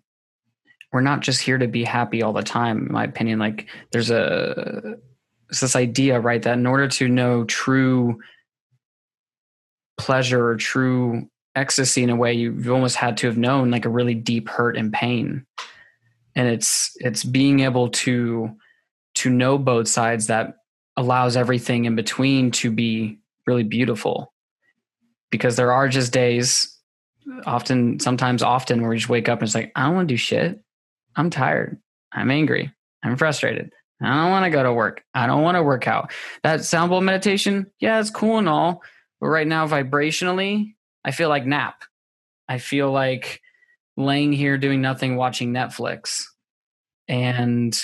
[0.92, 3.40] we're not just here to be happy all the time in my opinion.
[3.40, 4.96] Like there's a
[5.52, 8.20] it's this idea, right, that in order to know true
[9.98, 13.90] pleasure or true ecstasy in a way, you've almost had to have known like a
[13.90, 15.46] really deep hurt and pain.
[16.36, 18.56] And it's it's being able to
[19.16, 20.56] to know both sides that
[20.96, 24.34] allows everything in between to be really beautiful.
[25.32, 26.78] Because there are just days
[27.46, 30.14] often, sometimes often, where you just wake up and it's like, I don't want to
[30.14, 30.62] do shit.
[31.18, 31.78] I'm tired.
[32.14, 32.72] I'm angry.
[33.04, 33.74] I'm frustrated.
[34.04, 35.04] I don't want to go to work.
[35.14, 36.12] I don't want to work out.
[36.44, 38.82] That sound bowl meditation, yeah, it's cool and all.
[39.20, 40.74] But right now, vibrationally,
[41.06, 41.84] I feel like nap.
[42.50, 43.42] I feel like
[43.98, 46.24] laying here doing nothing, watching Netflix.
[47.08, 47.80] And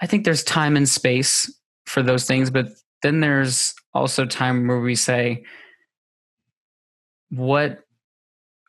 [0.00, 1.52] I think there's time and space
[1.86, 2.68] for those things, but
[3.02, 5.44] then there's also time where we say,
[7.30, 7.83] what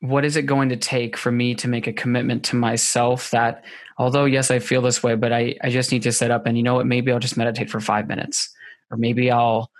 [0.01, 3.63] what is it going to take for me to make a commitment to myself that
[3.97, 6.57] although yes i feel this way but i, I just need to set up and
[6.57, 8.53] you know what maybe i'll just meditate for five minutes
[8.91, 9.71] or maybe i'll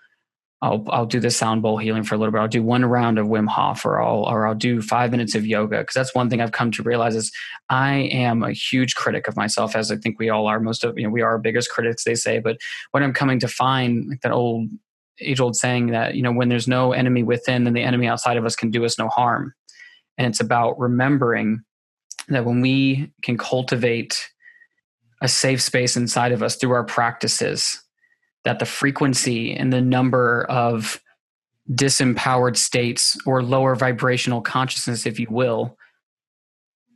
[0.66, 2.40] I'll I'll do the sound bowl healing for a little bit.
[2.40, 5.46] I'll do one round of Wim Hof, or I'll or I'll do five minutes of
[5.46, 7.32] yoga because that's one thing I've come to realize is
[7.70, 10.60] I am a huge critic of myself, as I think we all are.
[10.60, 12.40] Most of you know we are our biggest critics, they say.
[12.40, 12.58] But
[12.92, 14.70] what I'm coming to find, like that old
[15.20, 18.38] age old saying that you know when there's no enemy within, then the enemy outside
[18.38, 19.54] of us can do us no harm.
[20.18, 21.64] And it's about remembering
[22.30, 24.30] that when we can cultivate
[25.22, 27.82] a safe space inside of us through our practices
[28.44, 31.02] that the frequency and the number of
[31.72, 35.78] disempowered states or lower vibrational consciousness, if you will,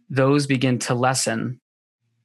[0.10, 1.60] those begin to lessen.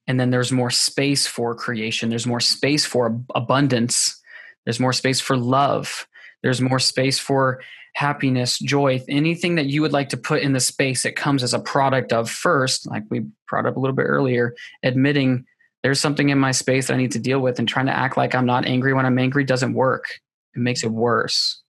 [0.06, 4.20] And then there's more space for creation, there's more space for abundance,
[4.64, 6.06] there's more space for love,
[6.42, 7.62] there's more space for
[7.94, 11.54] happiness, joy, anything that you would like to put in the space it comes as
[11.54, 15.46] a product of first, like we brought up a little bit earlier, admitting
[15.82, 18.16] there's something in my space that I need to deal with and trying to act
[18.16, 20.06] like I'm not angry when I'm angry doesn't work.
[20.54, 21.62] It makes it worse.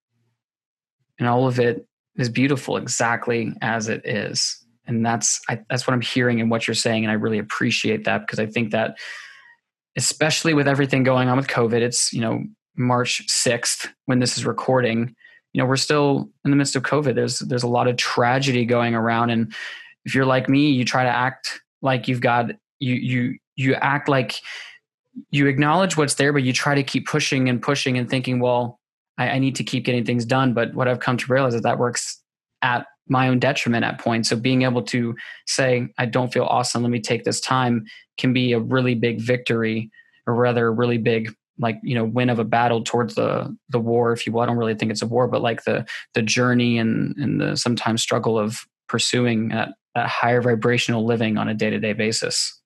[1.19, 4.63] And all of it is beautiful exactly as it is.
[4.87, 8.05] And that's I, that's what I'm hearing and what you're saying and I really appreciate
[8.05, 8.97] that because I think that
[9.95, 12.43] especially with everything going on with COVID, it's, you know,
[12.75, 15.15] March 6th when this is recording,
[15.55, 17.15] you know, we're still in the midst of COVID.
[17.15, 19.53] There's there's a lot of tragedy going around and
[20.03, 22.47] if you're like me, you try to act like you've got
[22.79, 24.35] you you you act like
[25.31, 28.81] you acknowledge what's there, but you try to keep pushing and pushing and thinking, well,
[29.17, 30.53] I, I need to keep getting things done.
[30.53, 32.21] But what I've come to realize is that works
[32.61, 34.27] at my own detriment at points.
[34.27, 35.15] So being able to
[35.47, 37.85] say, I don't feel awesome, let me take this time
[38.17, 39.89] can be a really big victory,
[40.27, 43.79] or rather a really big like you know win of a battle towards the the
[43.79, 46.21] war if you will i don't really think it's a war but like the the
[46.21, 51.53] journey and and the sometimes struggle of pursuing that, that higher vibrational living on a
[51.53, 52.59] day-to-day basis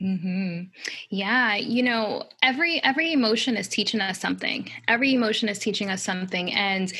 [0.00, 0.64] Mm-hmm.
[1.10, 4.70] Yeah, you know, every every emotion is teaching us something.
[4.86, 6.92] Every emotion is teaching us something, and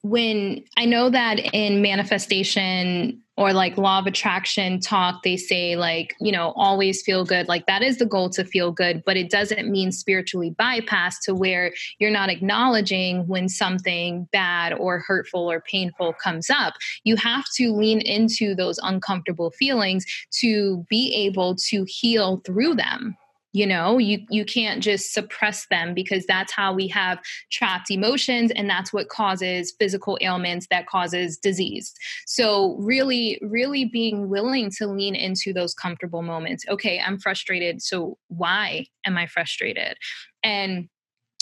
[0.00, 6.14] when I know that in manifestation or like law of attraction talk, they say like,
[6.20, 7.48] you know, always feel good.
[7.48, 11.34] Like that is the goal to feel good, but it doesn't mean spiritually bypass to
[11.34, 16.74] where you're not acknowledging when something bad or hurtful or painful comes up.
[17.02, 20.04] You have to lean into those uncomfortable feelings
[20.40, 23.16] to be able to heal through them
[23.54, 27.18] you know you you can't just suppress them because that's how we have
[27.50, 31.94] trapped emotions and that's what causes physical ailments that causes disease.
[32.26, 36.64] So really really being willing to lean into those comfortable moments.
[36.68, 39.96] Okay i'm frustrated so why am i frustrated?
[40.42, 40.88] And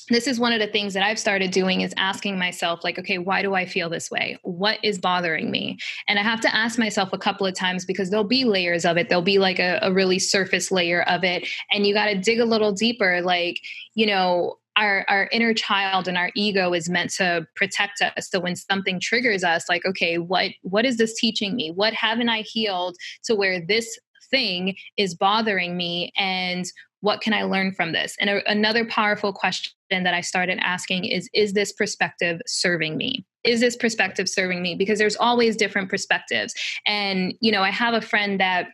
[0.08, 3.18] this is one of the things that I've started doing is asking myself, like, okay,
[3.18, 4.38] why do I feel this way?
[4.42, 5.78] What is bothering me?
[6.08, 8.96] And I have to ask myself a couple of times because there'll be layers of
[8.96, 9.08] it.
[9.08, 11.46] There'll be like a, a really surface layer of it.
[11.70, 13.20] And you got to dig a little deeper.
[13.22, 13.60] Like,
[13.94, 18.40] you know, our, our inner child and our ego is meant to protect us so
[18.40, 22.40] when something triggers us like okay what what is this teaching me what haven't i
[22.40, 23.98] healed to where this
[24.30, 26.64] thing is bothering me and
[27.02, 28.16] what can I learn from this?
[28.20, 29.72] And a, another powerful question
[30.04, 33.24] that I started asking is Is this perspective serving me?
[33.44, 34.74] Is this perspective serving me?
[34.74, 36.54] Because there's always different perspectives.
[36.86, 38.68] And, you know, I have a friend that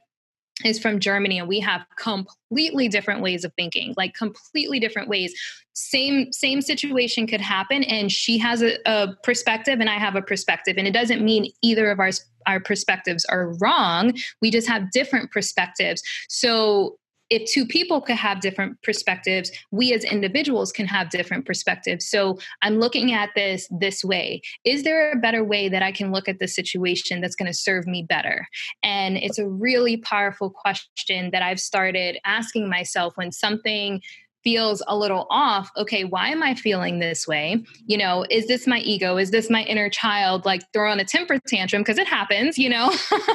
[0.65, 5.33] is from Germany and we have completely different ways of thinking like completely different ways
[5.73, 10.23] same same situation could happen and she has a, a, perspective and I have a
[10.23, 12.11] perspective and it doesn't mean either of our
[12.47, 14.13] our perspectives are wrong
[14.43, 16.99] we just have different perspectives so
[17.31, 22.09] if two people could have different perspectives we as individuals can have different perspectives.
[22.09, 24.43] So i'm looking at this this way.
[24.65, 27.59] Is there a better way that i can look at the situation that's going to
[27.59, 28.47] serve me better?
[28.83, 34.01] And it's a really powerful question that i've started asking myself when something
[34.49, 37.63] feels a little off, okay, why am I feeling this way?
[37.85, 39.19] You know, is this my ego?
[39.19, 41.83] Is this my inner child like throwing a temper tantrum?
[41.83, 42.91] Because it happens, you know?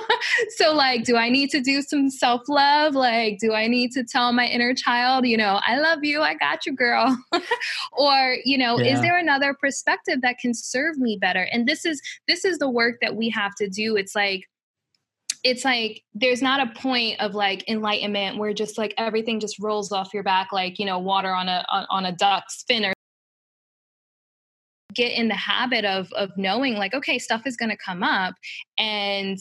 [0.57, 2.95] so, like, do I need to do some self love?
[2.95, 6.33] Like, do I need to tell my inner child, you know, I love you, I
[6.33, 7.15] got you, girl?
[7.91, 8.95] or, you know, yeah.
[8.95, 11.47] is there another perspective that can serve me better?
[11.51, 13.95] And this is this is the work that we have to do.
[13.95, 14.45] It's like,
[15.43, 19.91] it's like there's not a point of like enlightenment where just like everything just rolls
[19.91, 22.93] off your back like you know water on a on, a duck's fin or
[24.93, 28.35] get in the habit of of knowing like okay stuff is going to come up
[28.77, 29.37] and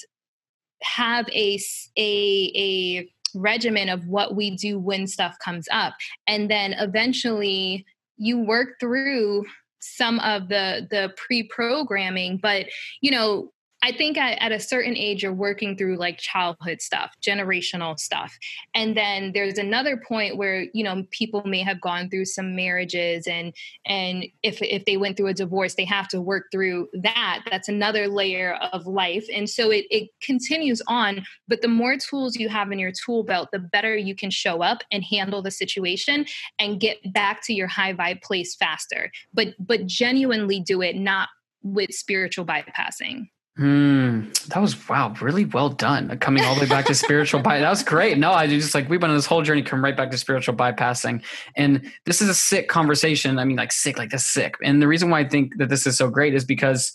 [0.83, 1.59] have a
[1.97, 5.95] a a regimen of what we do when stuff comes up.
[6.27, 7.85] And then eventually
[8.17, 9.45] you work through
[9.81, 12.67] some of the the pre-programming but
[13.01, 13.51] you know
[13.83, 18.39] I think at, at, a certain age, you're working through like childhood stuff, generational stuff.
[18.75, 23.27] And then there's another point where, you know, people may have gone through some marriages
[23.27, 23.53] and,
[23.85, 27.43] and if, if they went through a divorce, they have to work through that.
[27.51, 29.27] That's another layer of life.
[29.35, 33.25] And so it, it continues on, but the more tools you have in your tool
[33.25, 36.25] belt, the better you can show up and handle the situation
[36.61, 39.11] and get back to your high vibe place faster.
[39.35, 41.29] But, but genuinely do it, not
[41.65, 43.27] with spiritual bypassing.
[43.57, 46.17] Hmm, that was wow, really well done.
[46.19, 48.17] Coming all the way back to spiritual by that was great.
[48.17, 50.55] No, I just like we went on this whole journey, come right back to spiritual
[50.55, 51.23] bypassing.
[51.55, 53.39] And this is a sick conversation.
[53.39, 54.55] I mean, like sick, like this sick.
[54.65, 56.95] And the reason why I think that this is so great is because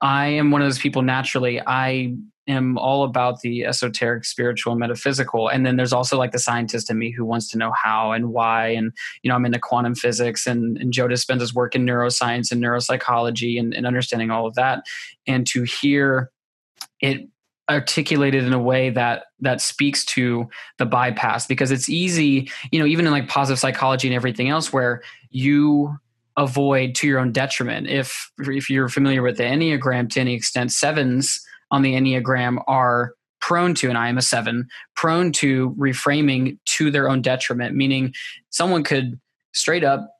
[0.00, 1.60] I am one of those people naturally.
[1.60, 2.14] I
[2.46, 5.48] am all about the esoteric, spiritual, metaphysical.
[5.48, 8.32] And then there's also like the scientist in me who wants to know how and
[8.32, 8.68] why.
[8.68, 8.92] And,
[9.22, 13.58] you know, I'm into quantum physics and, and Joe Dispenza's work in neuroscience and neuropsychology
[13.58, 14.84] and, and understanding all of that.
[15.26, 16.30] And to hear
[17.00, 17.28] it
[17.70, 22.84] articulated in a way that that speaks to the bypass because it's easy you know
[22.84, 25.96] even in like positive psychology and everything else where you
[26.36, 30.72] avoid to your own detriment if if you're familiar with the enneagram to any extent
[30.72, 31.40] sevens
[31.70, 36.90] on the Enneagram are prone to, and I am a seven, prone to reframing to
[36.90, 38.14] their own detriment, meaning
[38.48, 39.20] someone could
[39.52, 40.10] straight up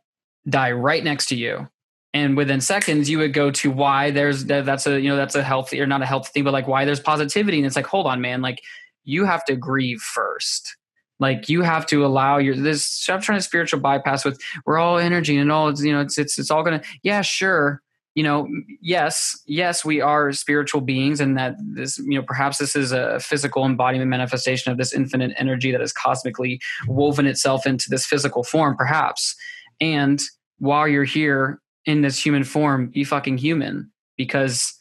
[0.48, 1.68] die right next to you.
[2.12, 5.42] And within seconds, you would go to why there's that's a you know that's a
[5.42, 7.56] healthy or not a healthy thing, but like why there's positivity.
[7.56, 8.62] And it's like, hold on, man, like
[9.04, 10.76] you have to grieve first.
[11.18, 13.08] Like you have to allow your this.
[13.08, 15.68] i'm trying to spiritual bypass with we're all energy and all.
[15.68, 16.82] it's You know, it's it's it's all gonna.
[17.02, 17.80] Yeah, sure
[18.14, 18.48] you know
[18.80, 23.18] yes yes we are spiritual beings and that this you know perhaps this is a
[23.20, 28.42] physical embodiment manifestation of this infinite energy that has cosmically woven itself into this physical
[28.42, 29.34] form perhaps
[29.80, 30.22] and
[30.58, 34.72] while you're here in this human form be fucking human because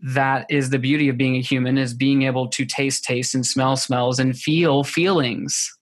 [0.00, 3.44] that is the beauty of being a human is being able to taste taste and
[3.44, 5.76] smell smells and feel feelings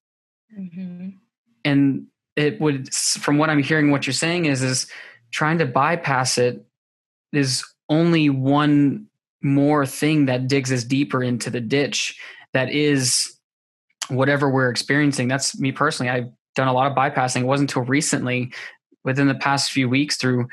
[0.59, 1.11] mm-hmm.
[1.65, 4.87] and it would from what i'm hearing what you're saying is is
[5.31, 6.65] trying to bypass it
[7.33, 9.07] is only one
[9.43, 12.19] more thing that digs us deeper into the ditch
[12.53, 13.39] that is
[14.09, 15.29] whatever we're experiencing.
[15.29, 16.11] That's me personally.
[16.11, 17.43] I've done a lot of bypassing.
[17.43, 18.53] It wasn't until recently,
[19.05, 20.49] within the past few weeks, through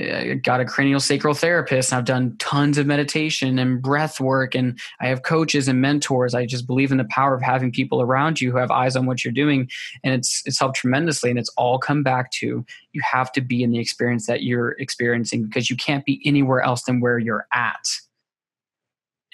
[0.00, 4.54] uh, got a cranial sacral therapist and I've done tons of meditation and breath work
[4.54, 6.34] and I have coaches and mentors.
[6.34, 9.04] I just believe in the power of having people around you who have eyes on
[9.04, 9.68] what you're doing
[10.02, 13.62] and it's it's helped tremendously and it's all come back to you have to be
[13.62, 17.46] in the experience that you're experiencing because you can't be anywhere else than where you're
[17.52, 17.86] at.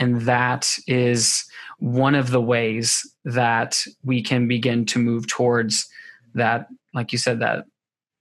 [0.00, 1.44] And that is
[1.78, 5.88] one of the ways that we can begin to move towards
[6.34, 7.64] that like you said that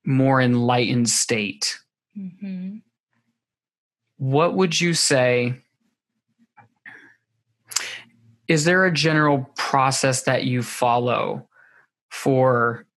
[0.06, 1.80] more enlightened state
[2.18, 2.78] Mm-hmm.
[4.18, 5.62] What would you say?
[8.48, 11.48] Is there a general process that you follow
[12.10, 12.88] for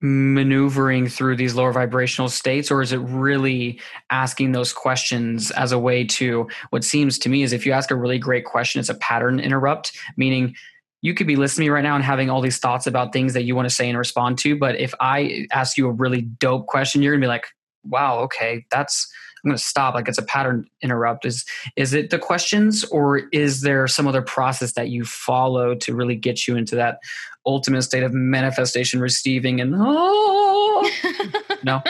[0.00, 3.80] maneuvering through these lower vibrational states or is it really
[4.10, 7.90] asking those questions as a way to what seems to me is if you ask
[7.90, 10.54] a really great question it's a pattern interrupt meaning
[11.02, 13.32] you could be listening to me right now and having all these thoughts about things
[13.32, 16.20] that you want to say and respond to but if i ask you a really
[16.20, 17.46] dope question you're going to be like
[17.84, 19.10] wow, okay, that's
[19.44, 19.94] I'm going to stop.
[19.94, 21.24] Like it's a pattern interrupt.
[21.24, 21.44] Is
[21.76, 26.16] is it the questions, or is there some other process that you follow to really
[26.16, 26.98] get you into that
[27.46, 30.90] ultimate state of manifestation, receiving, and oh
[31.64, 31.82] no?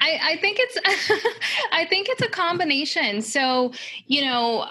[0.00, 1.24] I, I think it's
[1.72, 3.22] I think it's a combination.
[3.22, 3.72] So
[4.06, 4.68] you know,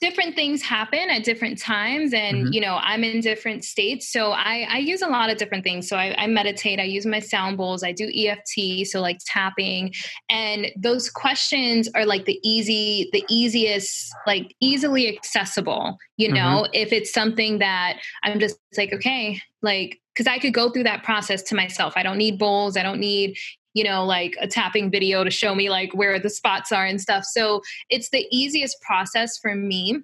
[0.00, 2.52] different things happen at different times and mm-hmm.
[2.52, 5.86] you know i'm in different states so i i use a lot of different things
[5.86, 8.48] so I, I, meditate i use my sound bowls i do eft
[8.86, 9.92] so like tapping
[10.30, 16.70] and those questions are like the easy the easiest like easily accessible you know mm-hmm.
[16.72, 21.02] if it's something that i'm just like okay like because i could go through that
[21.02, 23.36] process to myself i don't need bowls i don't need
[23.76, 26.98] you know, like a tapping video to show me like where the spots are and
[26.98, 27.24] stuff.
[27.24, 27.60] So
[27.90, 30.00] it's the easiest process for me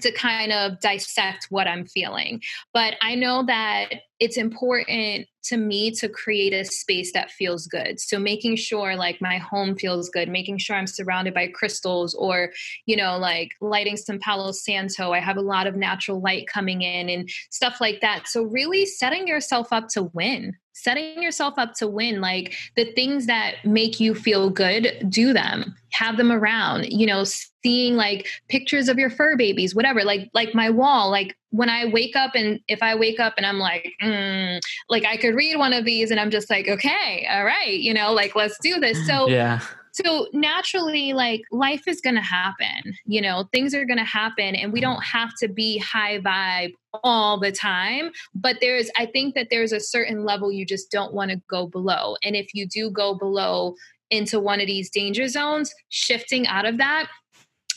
[0.00, 2.40] to kind of dissect what I'm feeling.
[2.72, 3.88] But I know that
[4.18, 8.00] it's important to me to create a space that feels good.
[8.00, 12.50] So making sure like my home feels good, making sure I'm surrounded by crystals or,
[12.86, 15.12] you know, like lighting some Palo Santo.
[15.12, 18.26] I have a lot of natural light coming in and stuff like that.
[18.26, 23.26] So really setting yourself up to win setting yourself up to win like the things
[23.26, 27.24] that make you feel good do them have them around you know
[27.62, 31.84] seeing like pictures of your fur babies whatever like like my wall like when i
[31.86, 34.58] wake up and if i wake up and i'm like mm,
[34.88, 37.92] like i could read one of these and i'm just like okay all right you
[37.92, 39.06] know like let's do this.
[39.06, 39.60] So yeah.
[39.92, 44.54] so naturally like life is going to happen you know things are going to happen
[44.54, 46.72] and we don't have to be high vibe
[47.02, 51.14] all the time but there's i think that there's a certain level you just don't
[51.14, 53.74] want to go below and if you do go below
[54.10, 57.08] into one of these danger zones shifting out of that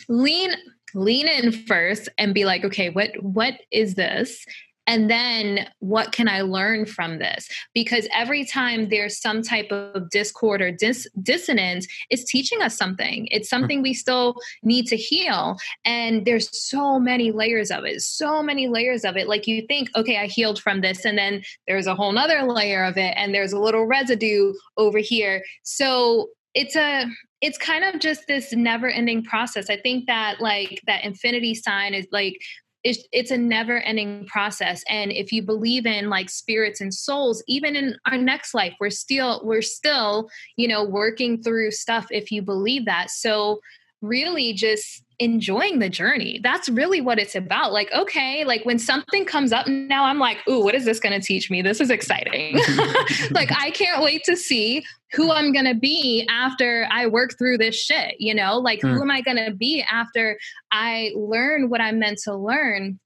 [0.10, 0.52] lean
[0.94, 4.46] lean in first and be like okay what what is this
[4.88, 7.48] and then what can I learn from this?
[7.74, 13.28] Because every time there's some type of discord or dis- dissonance, it's teaching us something.
[13.32, 13.56] It's hmm.
[13.56, 15.58] something we still need to heal.
[15.84, 19.28] And there's so many layers of it, so many layers of it.
[19.28, 21.06] Like you think, okay, I healed from this.
[21.06, 23.14] And then there's a whole nother layer of it.
[23.18, 25.44] And there's a little residue over here.
[25.64, 27.06] So it's a
[27.42, 31.94] it's kind of just this never ending process i think that like that infinity sign
[31.94, 32.40] is like
[32.86, 34.84] it's, it's a never ending process.
[34.88, 38.90] And if you believe in like spirits and souls even in our next life we're
[38.90, 43.10] still we're still you know working through stuff if you believe that.
[43.10, 43.60] So
[44.06, 46.40] really just enjoying the journey.
[46.44, 47.72] That's really what it's about.
[47.72, 51.20] Like, okay, like when something comes up now, I'm like, ooh, what is this going
[51.20, 51.62] to teach me?
[51.62, 52.58] This is exciting.
[53.32, 54.84] like, I can't wait to see
[55.14, 58.16] who I'm going to be after I work through this shit.
[58.20, 59.02] You know, like, who hmm.
[59.04, 60.38] am I going to be after
[60.72, 63.00] I learn what I'm meant to learn?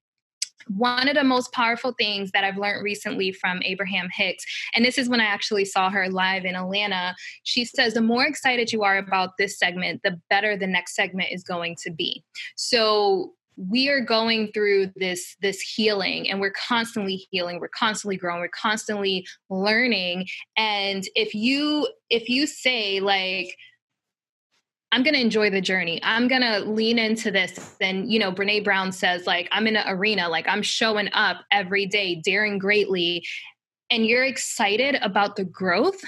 [0.75, 4.97] One of the most powerful things that I've learned recently from Abraham Hicks, and this
[4.97, 8.83] is when I actually saw her live in Atlanta, she says, the more excited you
[8.83, 12.23] are about this segment, the better the next segment is going to be.
[12.55, 18.39] So we are going through this this healing and we're constantly healing we're constantly growing
[18.39, 23.53] we're constantly learning and if you if you say like
[24.91, 25.99] I'm going to enjoy the journey.
[26.03, 27.75] I'm going to lean into this.
[27.79, 31.45] And, you know, Brene Brown says, like, I'm in an arena, like, I'm showing up
[31.51, 33.23] every day, daring greatly.
[33.91, 36.01] And you're excited about the growth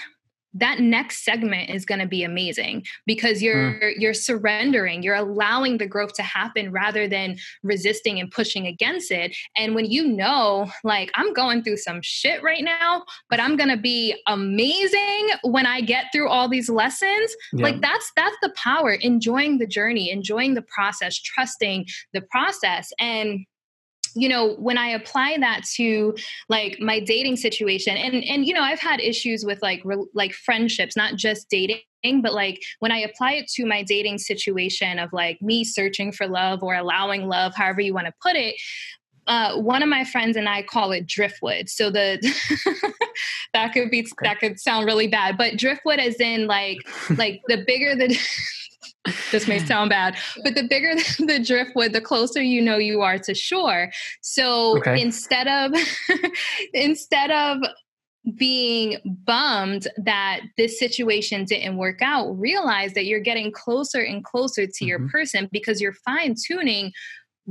[0.54, 3.93] that next segment is going to be amazing because you're mm.
[3.97, 9.36] you're surrendering you're allowing the growth to happen rather than resisting and pushing against it
[9.56, 13.70] and when you know like i'm going through some shit right now but i'm going
[13.70, 17.64] to be amazing when i get through all these lessons yeah.
[17.64, 23.45] like that's that's the power enjoying the journey enjoying the process trusting the process and
[24.16, 26.16] you know when i apply that to
[26.49, 30.34] like my dating situation and and you know i've had issues with like re- like
[30.34, 31.82] friendships not just dating
[32.22, 36.28] but like when i apply it to my dating situation of like me searching for
[36.28, 38.55] love or allowing love however you want to put it
[39.28, 41.70] uh, one of my friends and I call it driftwood.
[41.70, 42.20] So the
[43.53, 46.80] that could be that could sound really bad, but driftwood is in like
[47.12, 48.18] like the bigger the
[49.32, 50.95] this may sound bad, but the bigger
[51.26, 53.91] the driftwood, the closer you know you are to shore.
[54.22, 55.02] So okay.
[55.02, 55.74] instead of
[56.74, 57.60] instead of
[58.36, 64.68] being bummed that this situation didn't work out, realize that you're getting closer and closer
[64.68, 64.88] to mm-hmm.
[64.88, 66.91] your person because you're fine tuning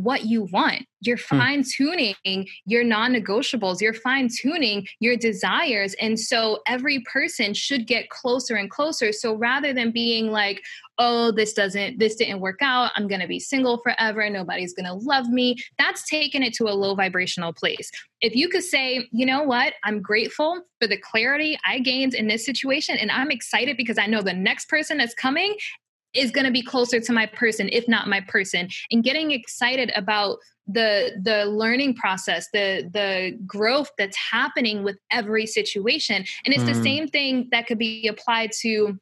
[0.03, 0.87] what you want.
[1.01, 1.39] You're hmm.
[1.39, 5.95] fine tuning your non negotiables, you're fine tuning your desires.
[5.95, 9.13] And so every person should get closer and closer.
[9.13, 10.63] So rather than being like,
[10.99, 14.85] oh, this doesn't, this didn't work out, I'm going to be single forever, nobody's going
[14.85, 17.91] to love me, that's taking it to a low vibrational place.
[18.21, 22.27] If you could say, you know what, I'm grateful for the clarity I gained in
[22.27, 25.57] this situation, and I'm excited because I know the next person that's coming
[26.15, 29.93] is going to be closer to my person if not my person and getting excited
[29.95, 36.63] about the the learning process the the growth that's happening with every situation and it's
[36.65, 36.75] mm.
[36.75, 38.99] the same thing that could be applied to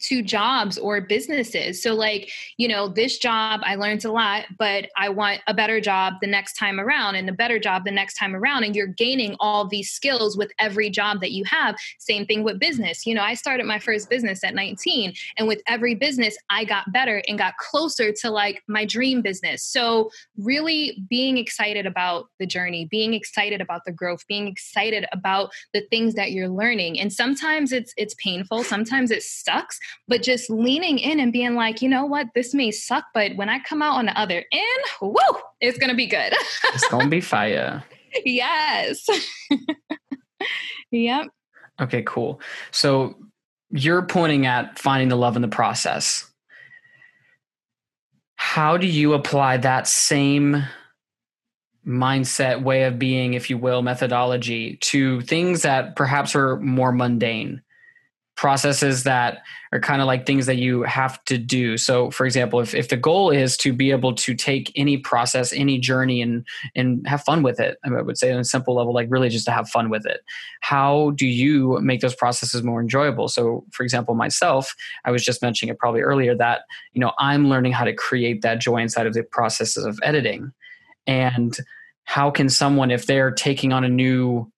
[0.00, 1.82] to jobs or businesses.
[1.82, 5.80] So, like, you know, this job, I learned a lot, but I want a better
[5.80, 8.64] job the next time around and a better job the next time around.
[8.64, 11.76] And you're gaining all these skills with every job that you have.
[11.98, 13.06] Same thing with business.
[13.06, 16.92] You know, I started my first business at 19, and with every business, I got
[16.92, 19.62] better and got closer to like my dream business.
[19.62, 25.50] So, really being excited about the journey, being excited about the growth, being excited about
[25.72, 27.00] the things that you're learning.
[27.00, 29.75] And sometimes it's it's painful, sometimes it sucks,
[30.08, 33.48] but just leaning in and being like, you know what, this may suck, but when
[33.48, 35.16] I come out on the other end, woo,
[35.60, 36.32] it's gonna be good.
[36.64, 37.84] it's gonna be fire.
[38.24, 39.06] Yes.
[40.90, 41.26] yep.
[41.78, 42.40] Okay, cool.
[42.70, 43.14] So
[43.70, 46.26] you're pointing at finding the love in the process.
[48.36, 50.64] How do you apply that same
[51.86, 57.62] mindset, way of being, if you will, methodology to things that perhaps are more mundane?
[58.36, 61.76] Processes that are kind of like things that you have to do.
[61.78, 65.52] So for example, if, if the goal is to be able to take any process,
[65.52, 68.92] any journey and and have fun with it, I would say on a simple level,
[68.92, 70.20] like really just to have fun with it.
[70.60, 73.28] How do you make those processes more enjoyable?
[73.28, 74.74] So for example, myself,
[75.04, 76.62] I was just mentioning it probably earlier that,
[76.92, 80.52] you know, I'm learning how to create that joy inside of the processes of editing.
[81.06, 81.56] And
[82.04, 84.50] how can someone, if they're taking on a new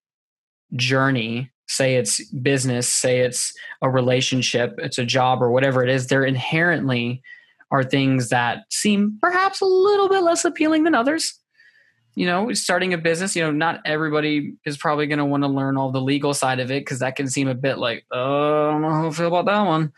[0.75, 3.53] journey say it's business, say it's
[3.83, 7.23] a relationship, it's a job or whatever it is, there inherently
[7.71, 11.39] are things that seem perhaps a little bit less appealing than others.
[12.15, 15.49] You know, starting a business, you know, not everybody is probably going to want to
[15.49, 18.69] learn all the legal side of it because that can seem a bit like, oh,
[18.69, 19.93] I don't know how I feel about that one.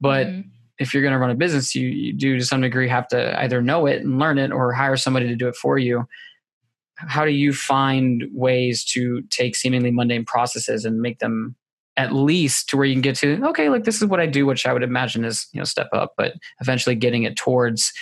[0.00, 0.48] But mm-hmm.
[0.78, 3.38] if you're going to run a business, you, you do to some degree have to
[3.42, 6.08] either know it and learn it or hire somebody to do it for you
[7.06, 11.54] how do you find ways to take seemingly mundane processes and make them
[11.96, 14.46] at least to where you can get to okay like this is what i do
[14.46, 17.92] which i would imagine is you know step up but eventually getting it towards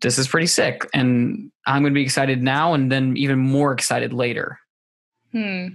[0.00, 3.72] this is pretty sick and i'm going to be excited now and then even more
[3.72, 4.58] excited later.
[5.32, 5.66] Hmm.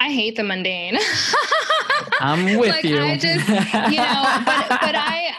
[0.00, 0.98] I hate the mundane.
[2.20, 3.00] I'm with like, you.
[3.00, 5.32] I just you know but, but i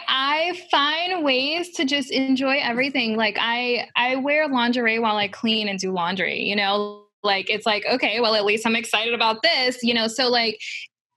[0.46, 3.16] I find ways to just enjoy everything.
[3.16, 7.04] Like I I wear lingerie while I clean and do laundry, you know?
[7.22, 10.06] Like it's like, okay, well at least I'm excited about this, you know?
[10.06, 10.60] So like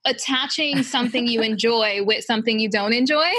[0.04, 3.30] attaching something you enjoy with something you don't enjoy.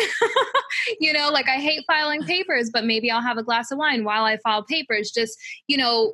[1.00, 4.06] you know, like I hate filing papers, but maybe I'll have a glass of wine
[4.06, 5.12] while I file papers.
[5.12, 5.38] Just,
[5.68, 6.14] you know,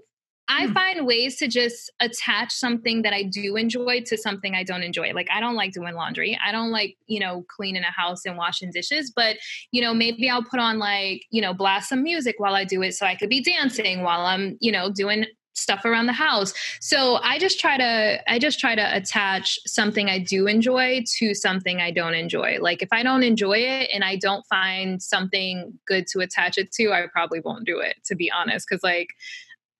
[0.49, 0.73] I hmm.
[0.73, 5.11] find ways to just attach something that I do enjoy to something I don't enjoy.
[5.13, 6.37] Like I don't like doing laundry.
[6.43, 9.37] I don't like, you know, cleaning a house and washing dishes, but
[9.71, 12.81] you know, maybe I'll put on like, you know, blast some music while I do
[12.81, 15.25] it so I could be dancing while I'm, you know, doing
[15.57, 16.53] stuff around the house.
[16.79, 21.33] So I just try to I just try to attach something I do enjoy to
[21.33, 22.59] something I don't enjoy.
[22.61, 26.71] Like if I don't enjoy it and I don't find something good to attach it
[26.73, 29.09] to, I probably won't do it to be honest cuz like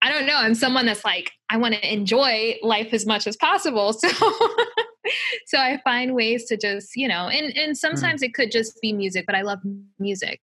[0.01, 0.35] I don't know.
[0.35, 3.95] I'm someone that's like, I want to enjoy life as much as possible.
[4.09, 4.09] So,
[5.45, 7.77] so I find ways to just, you know, and, and mm.
[7.77, 8.25] sometimes mm.
[8.25, 9.59] it could just be music, but I love
[9.99, 10.41] music.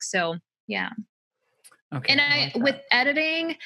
[0.00, 0.36] So
[0.66, 0.90] yeah.
[1.94, 2.12] Okay.
[2.12, 3.56] And I, I like with editing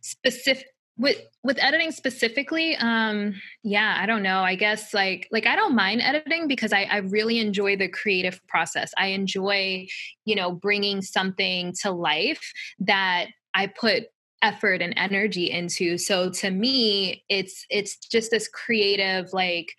[0.00, 0.66] specific,
[1.00, 5.74] with with editing specifically um yeah i don't know i guess like like i don't
[5.74, 9.86] mind editing because i i really enjoy the creative process i enjoy
[10.26, 14.04] you know bringing something to life that i put
[14.42, 15.98] effort and energy into.
[15.98, 19.72] So to me it's it's just this creative like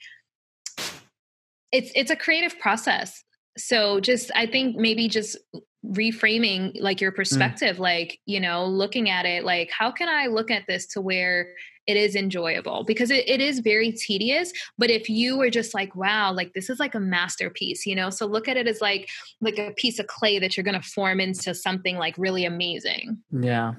[1.71, 3.23] it's it's a creative process.
[3.57, 5.37] So just i think maybe just
[5.85, 7.15] reframing like your mm.
[7.15, 7.79] perspective mm.
[7.79, 11.53] like you know looking at it like how can i look at this to where
[11.87, 12.83] it is enjoyable?
[12.83, 16.69] Because it, it is very tedious but if you were just like wow like this
[16.69, 18.09] is like a masterpiece you know?
[18.09, 19.09] So look at it as like
[19.41, 23.17] like a piece of clay that you're going to form into something like really amazing.
[23.31, 23.73] Yeah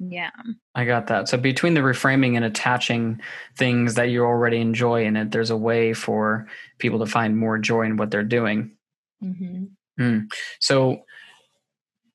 [0.00, 0.30] yeah.
[0.74, 1.28] I got that.
[1.28, 3.20] So between the reframing and attaching
[3.56, 6.46] things that you already enjoy in it, there's a way for
[6.78, 8.72] people to find more joy in what they're doing.
[9.22, 9.64] Mm-hmm.
[10.00, 10.32] Mm.
[10.58, 11.02] So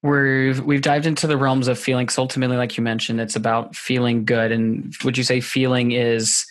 [0.01, 2.09] we've we've dived into the realms of feeling.
[2.17, 4.51] Ultimately, like you mentioned, it's about feeling good.
[4.51, 6.47] And would you say feeling is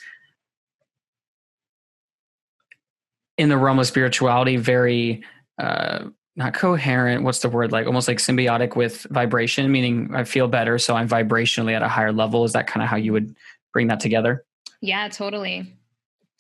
[3.36, 5.24] in the realm of spirituality very
[5.58, 6.04] uh,
[6.36, 10.78] not coherent what's the word like almost like symbiotic with vibration meaning i feel better
[10.78, 12.44] so i'm vibrationally at a higher level.
[12.44, 13.34] Is that kind of how you would
[13.72, 14.44] bring that together?
[14.80, 15.76] Yeah totally.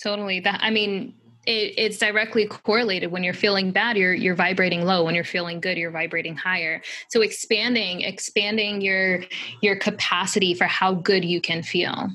[0.02, 0.40] Totally.
[0.40, 1.14] That i mean
[1.46, 3.12] it, it's directly correlated.
[3.12, 5.04] When you're feeling bad you're you're vibrating low.
[5.04, 6.82] When you're feeling good you're vibrating higher.
[7.08, 9.24] So expanding expanding your
[9.60, 12.10] your capacity for how good you can feel.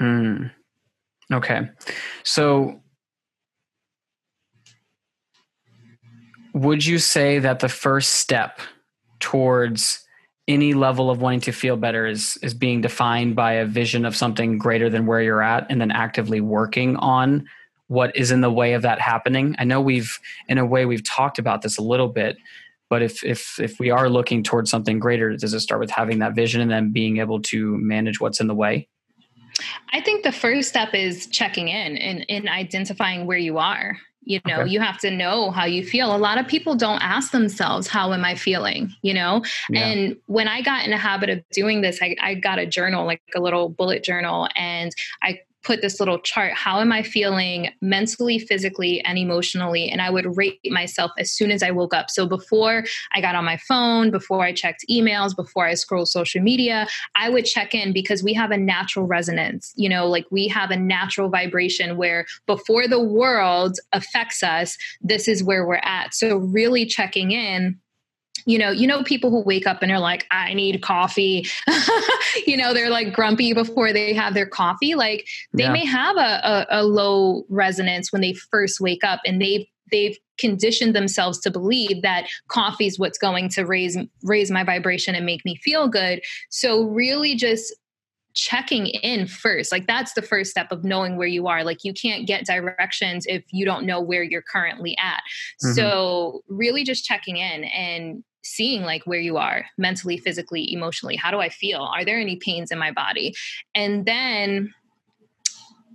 [0.00, 0.50] Mm.
[1.32, 1.68] okay.
[2.22, 2.80] So
[6.52, 8.60] would you say that the first step
[9.18, 10.04] towards
[10.48, 14.16] any level of wanting to feel better is is being defined by a vision of
[14.16, 17.46] something greater than where you're at and then actively working on
[17.86, 19.54] what is in the way of that happening?
[19.58, 22.36] I know we've in a way we've talked about this a little bit
[22.88, 26.18] but if if if we are looking towards something greater does it start with having
[26.18, 28.88] that vision and then being able to manage what's in the way?
[29.92, 33.96] I think the first step is checking in and in identifying where you are
[34.30, 34.70] you know okay.
[34.70, 38.12] you have to know how you feel a lot of people don't ask themselves how
[38.12, 39.80] am i feeling you know yeah.
[39.80, 43.04] and when i got in a habit of doing this I, I got a journal
[43.04, 47.68] like a little bullet journal and i put this little chart how am i feeling
[47.80, 49.88] mentally physically and emotionally?
[49.88, 52.10] And i would rate myself as soon as i woke up.
[52.10, 52.84] So before
[53.14, 57.28] i got on my phone before i checked emails before i scrolled social media i
[57.28, 59.72] would check in because we have a natural resonance.
[59.76, 65.28] You know like we have a natural vibration where before the world affects us this
[65.28, 66.14] is where we're at.
[66.14, 67.78] So really checking in
[68.46, 71.46] you know, you know, people who wake up and are like, I need coffee.
[72.46, 74.94] you know, they're like grumpy before they have their coffee.
[74.94, 75.72] Like they yeah.
[75.72, 80.16] may have a, a, a low resonance when they first wake up and they've they've
[80.38, 85.26] conditioned themselves to believe that coffee is what's going to raise raise my vibration and
[85.26, 86.22] make me feel good.
[86.48, 87.74] So really just
[88.34, 91.92] checking in first like that's the first step of knowing where you are like you
[91.92, 95.20] can't get directions if you don't know where you're currently at
[95.64, 95.72] mm-hmm.
[95.72, 101.16] so really just checking in and seeing like where you are mentally, physically, emotionally.
[101.16, 101.80] How do I feel?
[101.80, 103.34] Are there any pains in my body?
[103.74, 104.74] And then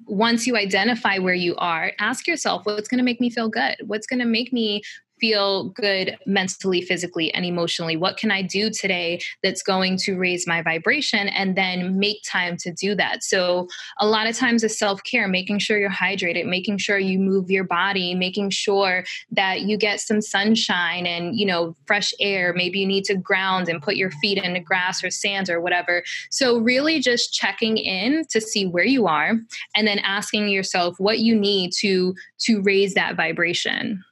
[0.08, 3.76] once you identify where you are, ask yourself what's going to make me feel good?
[3.86, 4.82] What's going to make me
[5.20, 7.97] feel good mentally, physically, and emotionally?
[7.97, 12.57] What can I do today that's going to raise my vibration and then make time
[12.57, 13.24] to do that?
[13.24, 13.68] So,
[13.99, 17.49] a lot of times, is self care, making sure you're hydrated, making sure you move
[17.49, 22.53] your body, making sure that you get some sunshine and, you know, fresh air.
[22.53, 25.61] Maybe you need to ground and put your feet in the grass or sand or
[25.61, 26.03] whatever.
[26.30, 29.34] So, really just checking in to see where you are
[29.76, 34.03] and then asking yourself what you need to to raise that vibration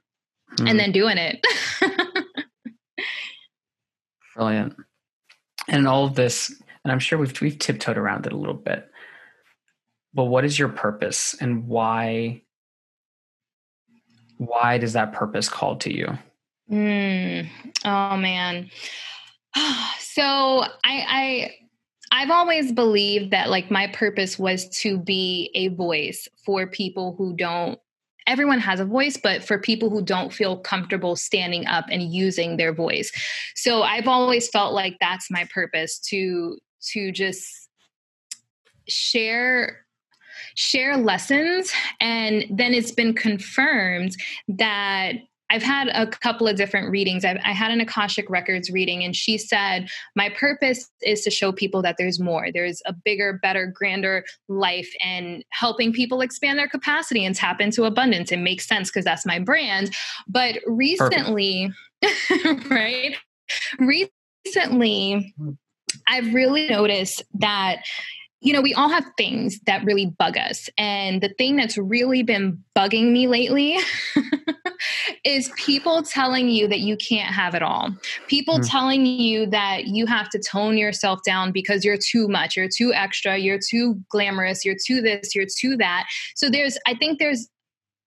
[0.57, 0.69] mm.
[0.69, 1.45] and then doing it.
[4.35, 4.75] Brilliant.
[5.67, 6.49] And all of this,
[6.83, 8.89] and I'm sure we've we've tiptoed around it a little bit.
[10.13, 12.43] But what is your purpose and why
[14.37, 16.07] why does that purpose call to you?
[16.71, 17.49] Mm.
[17.85, 18.69] Oh man.
[20.13, 21.51] So I I
[22.11, 27.35] I've always believed that like my purpose was to be a voice for people who
[27.35, 27.79] don't
[28.27, 32.57] everyone has a voice, but for people who don't feel comfortable standing up and using
[32.57, 33.11] their voice.
[33.55, 36.57] So I've always felt like that's my purpose to
[36.91, 37.69] to just
[38.87, 39.85] share
[40.55, 44.15] share lessons and then it's been confirmed
[44.47, 45.13] that
[45.53, 47.23] I've had a couple of different readings.
[47.23, 51.51] I've, i had an Akashic Records reading, and she said, My purpose is to show
[51.51, 52.47] people that there's more.
[52.51, 57.83] There's a bigger, better, grander life, and helping people expand their capacity and tap into
[57.83, 58.31] abundance.
[58.31, 59.93] It makes sense because that's my brand.
[60.27, 61.71] But recently,
[62.69, 63.15] right?
[63.77, 65.51] Recently, hmm.
[66.07, 67.83] I've really noticed that
[68.43, 70.69] you know, we all have things that really bug us.
[70.77, 73.77] And the thing that's really been bugging me lately
[75.23, 77.95] is people telling you that you can't have it all.
[78.27, 78.69] People mm.
[78.69, 82.93] telling you that you have to tone yourself down because you're too much, you're too
[82.93, 86.05] extra, you're too glamorous, you're too this, you're too that.
[86.35, 87.47] So there's, I think there's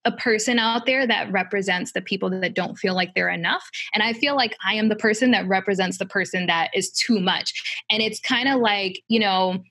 [0.05, 3.67] a person out there that represents the people that don't feel like they're enough.
[3.93, 7.19] And I feel like I am the person that represents the person that is too
[7.19, 7.51] much.
[7.89, 9.63] And it's kind of like, you know,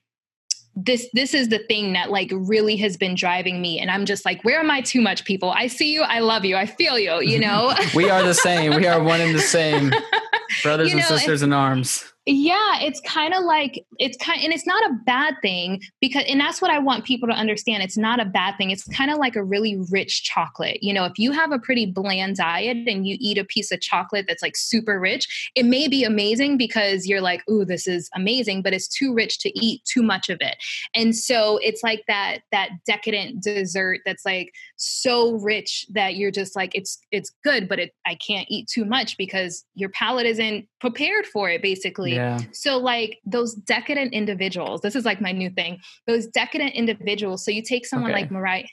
[0.77, 4.25] this this is the thing that like really has been driving me and i'm just
[4.25, 5.49] like where am i too much people?
[5.49, 7.73] I see you i love you i feel you you know?
[7.95, 8.75] We are the same.
[8.75, 9.91] We are one and the same.
[10.63, 14.51] Brothers you know, and sisters in arms yeah it's kind of like it's kind and
[14.51, 17.97] it's not a bad thing because and that's what i want people to understand it's
[17.97, 21.17] not a bad thing it's kind of like a really rich chocolate you know if
[21.17, 24.57] you have a pretty bland diet and you eat a piece of chocolate that's like
[24.57, 28.89] super rich it may be amazing because you're like ooh this is amazing but it's
[28.89, 30.57] too rich to eat too much of it
[30.93, 36.57] and so it's like that that decadent dessert that's like so rich that you're just
[36.57, 40.67] like it's it's good but it i can't eat too much because your palate isn't
[40.79, 42.39] prepared for it basically yeah.
[42.51, 45.79] So like those decadent individuals, this is like my new thing.
[46.05, 47.43] Those decadent individuals.
[47.43, 48.21] So you take someone okay.
[48.21, 48.65] like Mariah,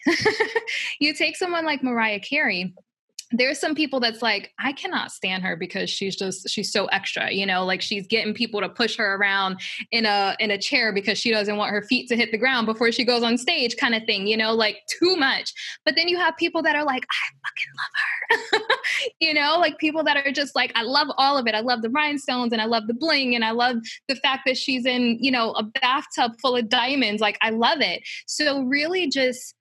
[1.00, 2.74] you take someone like Mariah Carey
[3.32, 7.30] there's some people that's like i cannot stand her because she's just she's so extra
[7.30, 10.92] you know like she's getting people to push her around in a in a chair
[10.92, 13.76] because she doesn't want her feet to hit the ground before she goes on stage
[13.76, 15.52] kind of thing you know like too much.
[15.84, 18.76] But then you have people that are like i fucking love her
[19.20, 21.54] you know like people that are just like i love all of it.
[21.54, 23.76] I love the rhinestones and i love the bling and i love
[24.08, 27.80] the fact that she's in you know a bathtub full of diamonds like i love
[27.80, 28.02] it.
[28.26, 29.54] So really just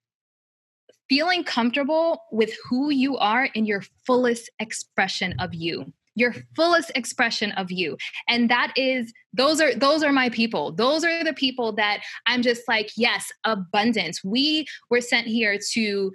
[1.08, 7.52] feeling comfortable with who you are in your fullest expression of you your fullest expression
[7.52, 7.96] of you.
[8.28, 10.72] And that is those are those are my people.
[10.72, 14.22] Those are the people that i'm just like yes abundance.
[14.22, 16.12] We were sent here to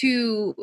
[0.00, 0.54] to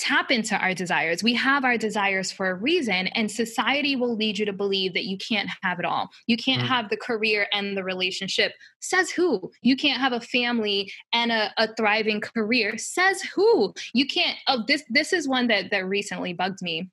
[0.00, 1.22] tap into our desires.
[1.22, 5.04] We have our desires for a reason, and society will lead you to believe that
[5.04, 6.08] you can't have it all.
[6.26, 6.68] You can't mm.
[6.68, 8.52] have the career and the relationship.
[8.80, 9.52] Says who?
[9.60, 12.78] You can't have a family and a, a thriving career.
[12.78, 13.74] Says who?
[13.92, 14.38] You can't.
[14.48, 16.90] Oh, this this is one that that recently bugged me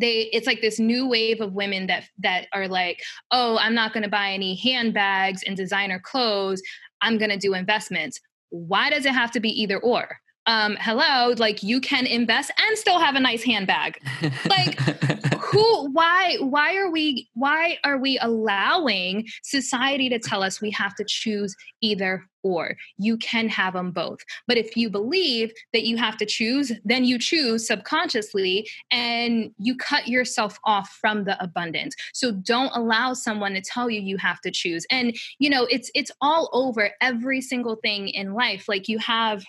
[0.00, 3.92] they it's like this new wave of women that that are like oh i'm not
[3.92, 6.62] going to buy any handbags and designer clothes
[7.02, 10.16] i'm going to do investments why does it have to be either or
[10.46, 13.98] um hello like you can invest and still have a nice handbag.
[14.46, 14.78] Like
[15.40, 20.94] who why why are we why are we allowing society to tell us we have
[20.96, 22.74] to choose either or?
[22.98, 24.18] You can have them both.
[24.48, 29.76] But if you believe that you have to choose then you choose subconsciously and you
[29.76, 31.94] cut yourself off from the abundance.
[32.14, 34.86] So don't allow someone to tell you you have to choose.
[34.90, 38.64] And you know it's it's all over every single thing in life.
[38.68, 39.44] Like you have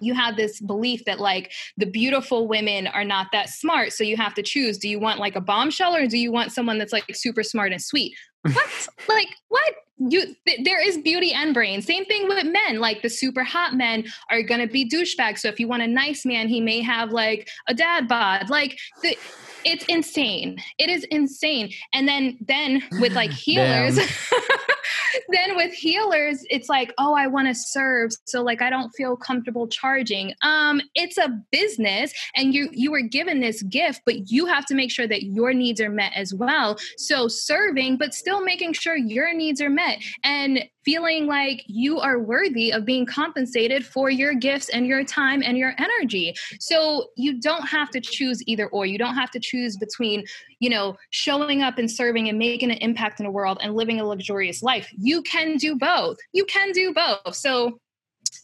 [0.00, 4.16] you have this belief that like the beautiful women are not that smart so you
[4.16, 6.92] have to choose do you want like a bombshell or do you want someone that's
[6.92, 8.14] like super smart and sweet?
[8.52, 8.88] What?
[9.08, 9.74] Like what?
[9.98, 11.80] You th- there is beauty and brain.
[11.80, 15.60] Same thing with men like the super hot men are gonna be douchebags so if
[15.60, 18.50] you want a nice man he may have like a dad bod.
[18.50, 19.16] Like the,
[19.64, 20.58] it's insane.
[20.78, 21.72] It is insane.
[21.92, 23.96] And then then with like healers
[25.30, 29.16] then with healers it's like oh i want to serve so like i don't feel
[29.16, 34.46] comfortable charging um it's a business and you you were given this gift but you
[34.46, 38.42] have to make sure that your needs are met as well so serving but still
[38.42, 43.84] making sure your needs are met and feeling like you are worthy of being compensated
[43.84, 46.34] for your gifts and your time and your energy.
[46.60, 48.86] So you don't have to choose either or.
[48.86, 50.24] You don't have to choose between,
[50.62, 53.98] you know, showing up and serving and making an impact in the world and living
[53.98, 54.88] a luxurious life.
[54.96, 56.18] You can do both.
[56.32, 57.34] You can do both.
[57.34, 57.80] So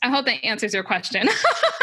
[0.02, 1.28] I hope that answers your question.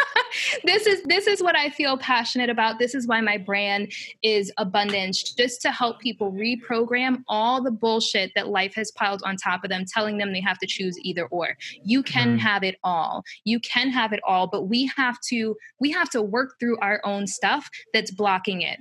[0.66, 2.80] this is this is what I feel passionate about.
[2.80, 3.94] This is why my brand
[4.24, 9.38] is abundance, just to help people reprogram all the bullshit that life has piled on
[9.38, 11.56] top of them, telling them they have to choose either or.
[11.82, 12.40] You can mm.
[12.40, 13.24] have it all.
[13.46, 17.00] You can have it all, but we have to we have to work through our
[17.06, 18.80] own stuff that's blocking it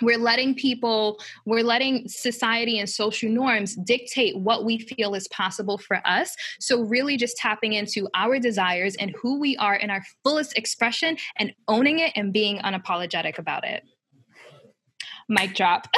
[0.00, 5.78] we're letting people we're letting society and social norms dictate what we feel is possible
[5.78, 6.34] for us.
[6.60, 11.16] So really just tapping into our desires and who we are in our fullest expression
[11.38, 13.82] and owning it and being unapologetic about it.
[15.28, 15.88] Mic drop.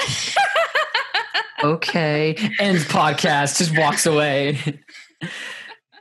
[1.64, 2.36] Okay.
[2.60, 3.56] Ends podcast.
[3.56, 4.58] Just walks away.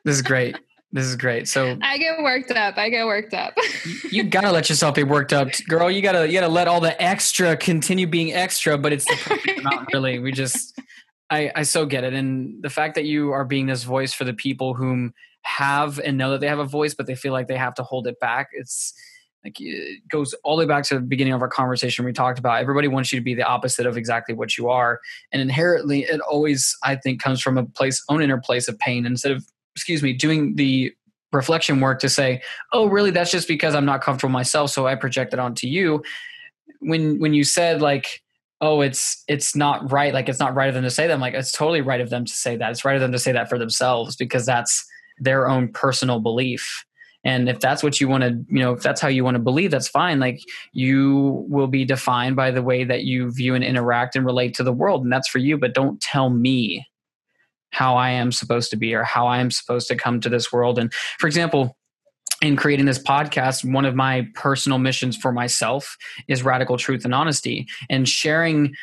[0.03, 0.55] This is great
[0.95, 1.49] this is great.
[1.49, 2.77] So I get worked up.
[2.77, 3.53] I get worked up.
[4.11, 5.91] you gotta let yourself be worked up, girl.
[5.91, 9.59] You gotta you gotta let all the extra continue being extra, but it's the perfect
[9.65, 9.89] amount.
[9.91, 10.79] Really, we just
[11.29, 14.23] I I so get it, and the fact that you are being this voice for
[14.23, 17.47] the people whom have and know that they have a voice, but they feel like
[17.47, 18.47] they have to hold it back.
[18.53, 18.93] It's
[19.43, 22.39] like it goes all the way back to the beginning of our conversation we talked
[22.39, 24.99] about everybody wants you to be the opposite of exactly what you are
[25.31, 29.05] and inherently it always i think comes from a place own inner place of pain
[29.05, 29.45] instead of
[29.75, 30.93] excuse me, doing the
[31.31, 32.41] reflection work to say,
[32.71, 36.03] oh, really, that's just because I'm not comfortable myself, so I project it onto you.
[36.79, 38.21] When when you said like,
[38.61, 41.19] oh, it's it's not right, like it's not right of them to say that, I'm
[41.19, 42.71] like, it's totally right of them to say that.
[42.71, 44.85] It's right of them to say that for themselves because that's
[45.19, 46.85] their own personal belief.
[47.23, 49.39] And if that's what you want to, you know, if that's how you want to
[49.39, 50.19] believe, that's fine.
[50.19, 50.39] Like
[50.73, 54.63] you will be defined by the way that you view and interact and relate to
[54.63, 55.03] the world.
[55.03, 55.57] And that's for you.
[55.57, 56.85] But don't tell me
[57.75, 60.49] how I am supposed to be or how I am supposed to come to this
[60.49, 60.79] world.
[60.79, 61.75] And for example,
[62.41, 65.97] in creating this podcast, one of my personal missions for myself
[66.29, 68.73] is radical truth and honesty and sharing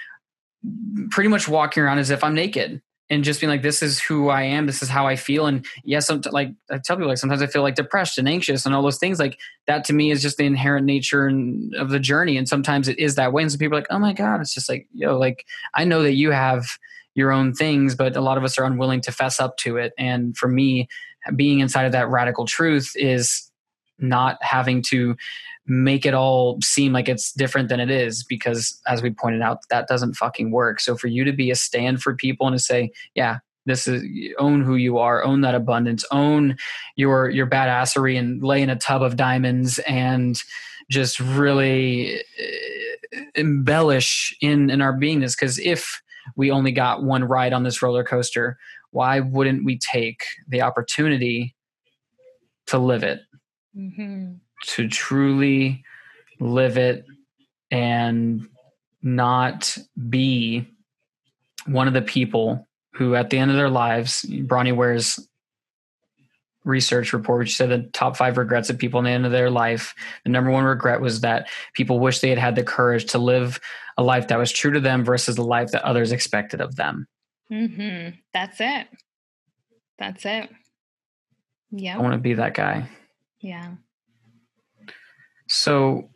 [1.11, 4.29] pretty much walking around as if I'm naked and just being like, this is who
[4.29, 4.67] I am.
[4.67, 5.47] This is how I feel.
[5.47, 8.67] And yes, I'm like I tell people like sometimes I feel like depressed and anxious
[8.67, 11.89] and all those things like that to me is just the inherent nature and, of
[11.89, 12.37] the journey.
[12.37, 13.41] And sometimes it is that way.
[13.43, 16.03] And some people are like, oh my God, it's just like, yo, like I know
[16.03, 16.67] that you have
[17.15, 19.93] your own things, but a lot of us are unwilling to fess up to it.
[19.99, 20.89] And for me,
[21.37, 23.51] being inside of that radical truth is
[23.99, 25.17] not having to
[25.67, 29.59] make it all seem like it's different than it is because as we pointed out
[29.71, 32.63] that doesn't fucking work so for you to be a stand for people and to
[32.63, 34.03] say yeah this is
[34.39, 36.57] own who you are own that abundance own
[36.97, 40.43] your your badassery and lay in a tub of diamonds and
[40.91, 46.02] just really uh, embellish in in our beingness because if
[46.37, 48.59] we only got one ride on this roller coaster
[48.91, 51.55] why wouldn't we take the opportunity
[52.67, 53.21] to live it
[53.77, 54.33] mm-hmm.
[54.65, 55.83] to truly
[56.41, 57.05] live it
[57.71, 58.47] and
[59.03, 59.77] not
[60.09, 60.67] be
[61.67, 65.19] one of the people who at the end of their lives bronnie ware's
[66.65, 69.51] research report which said the top five regrets of people in the end of their
[69.51, 69.95] life.
[70.25, 73.61] The number one regret was that people wish they had had the courage to live
[73.99, 77.07] a life that was true to them versus the life that others expected of them.
[77.51, 78.17] Mm-hmm.
[78.33, 78.87] that's it.
[79.99, 80.49] That's it.
[81.71, 82.89] Yeah i want to be that guy.
[83.41, 83.73] Yeah.
[85.49, 86.11] So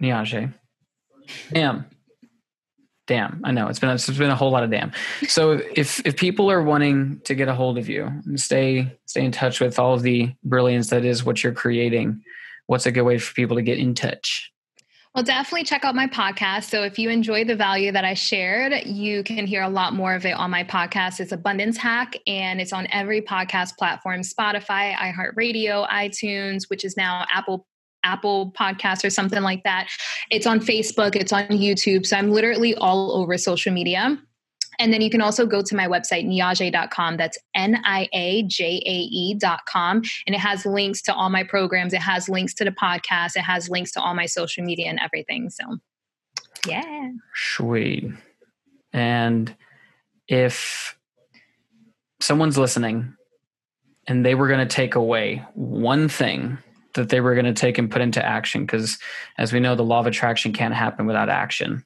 [0.00, 0.54] Niajae,
[1.52, 1.89] damn
[3.10, 4.92] damn i know it's been it's been a whole lot of damn
[5.26, 9.24] so if if people are wanting to get a hold of you and stay stay
[9.24, 12.22] in touch with all of the brilliance that is what you're creating
[12.66, 14.52] what's a good way for people to get in touch
[15.12, 16.70] well, definitely check out my podcast.
[16.70, 20.14] So, if you enjoy the value that I shared, you can hear a lot more
[20.14, 21.18] of it on my podcast.
[21.18, 27.26] It's Abundance Hack, and it's on every podcast platform Spotify, iHeartRadio, iTunes, which is now
[27.28, 27.66] Apple
[28.04, 29.88] Apple podcast or something like that.
[30.30, 32.06] It's on Facebook, it's on YouTube.
[32.06, 34.18] So I'm literally all over social media.
[34.78, 37.18] And then you can also go to my website, niajae.com.
[37.18, 40.02] That's N I A J A E.com.
[40.26, 41.92] And it has links to all my programs.
[41.92, 43.36] It has links to the podcast.
[43.36, 45.50] It has links to all my social media and everything.
[45.50, 45.64] So,
[46.66, 47.10] yeah.
[47.34, 48.10] Sweet.
[48.94, 49.54] And
[50.28, 50.96] if
[52.20, 53.14] someone's listening
[54.06, 56.56] and they were going to take away one thing
[56.94, 58.98] that they were going to take and put into action because
[59.38, 61.84] as we know the law of attraction can't happen without action.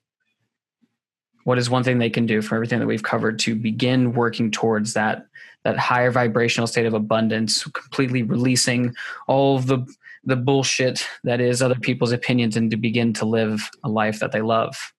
[1.44, 4.51] What is one thing they can do for everything that we've covered to begin working
[4.51, 5.26] towards that
[5.64, 8.94] that higher vibrational state of abundance completely releasing
[9.26, 9.86] all the
[10.24, 14.32] the bullshit that is other people's opinions and to begin to live a life that
[14.32, 14.93] they love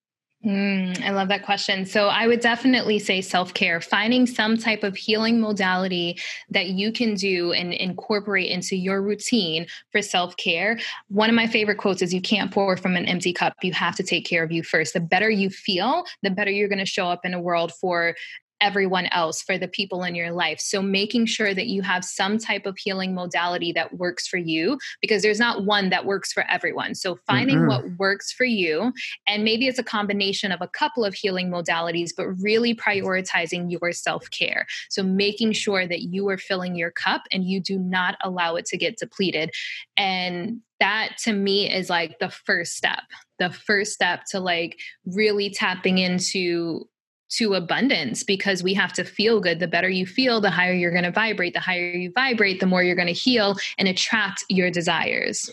[0.44, 1.86] Mm, I love that question.
[1.86, 6.92] So, I would definitely say self care, finding some type of healing modality that you
[6.92, 10.78] can do and incorporate into your routine for self care.
[11.08, 13.54] One of my favorite quotes is You can't pour from an empty cup.
[13.62, 14.92] You have to take care of you first.
[14.92, 18.14] The better you feel, the better you're going to show up in a world for
[18.60, 20.60] everyone else, for the people in your life.
[20.60, 24.78] So making sure that you have some type of healing modality that works for you
[25.00, 26.94] because there's not one that works for everyone.
[26.94, 27.68] So finding mm-hmm.
[27.68, 28.92] what works for you
[29.26, 33.92] and maybe it's a combination of a couple of healing modalities but really prioritizing your
[33.92, 34.66] self-care.
[34.90, 38.66] So making sure that you are filling your cup and you do not allow it
[38.66, 39.50] to get depleted.
[39.96, 43.02] And that to me is like the first step
[43.38, 46.88] the first step to like really tapping into
[47.28, 49.58] to abundance because we have to feel good.
[49.58, 51.54] The better you feel, the higher you're going to vibrate.
[51.54, 55.50] The higher you vibrate, the more you're going to heal and attract your desires.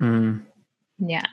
[0.00, 0.42] Mm.
[0.98, 1.26] Yeah.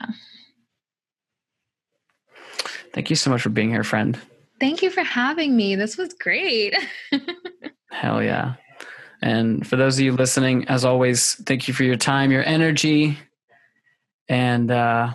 [2.92, 4.18] Thank you so much for being here, friend.
[4.60, 5.76] Thank you for having me.
[5.76, 6.74] This was great.
[7.90, 8.54] Hell yeah.
[9.20, 13.18] And for those of you listening, as always, thank you for your time, your energy,
[14.28, 15.14] and uh,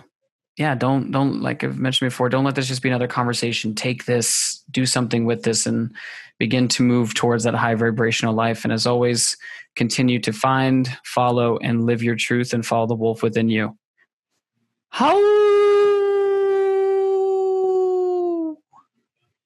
[0.60, 3.74] yeah, don't don't like I've mentioned before, don't let this just be another conversation.
[3.74, 5.90] Take this, do something with this, and
[6.38, 8.62] begin to move towards that high vibrational life.
[8.62, 9.38] And as always,
[9.74, 13.74] continue to find, follow, and live your truth and follow the wolf within you.
[14.90, 15.18] How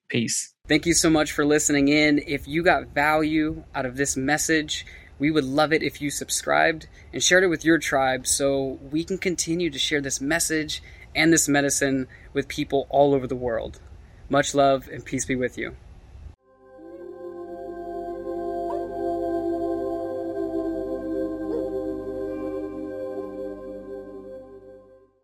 [0.08, 0.52] Peace.
[0.66, 2.24] Thank you so much for listening in.
[2.26, 4.84] If you got value out of this message,
[5.18, 9.04] we would love it if you subscribed and shared it with your tribe so we
[9.04, 10.82] can continue to share this message
[11.14, 13.80] and this medicine with people all over the world.
[14.28, 15.76] Much love and peace be with you.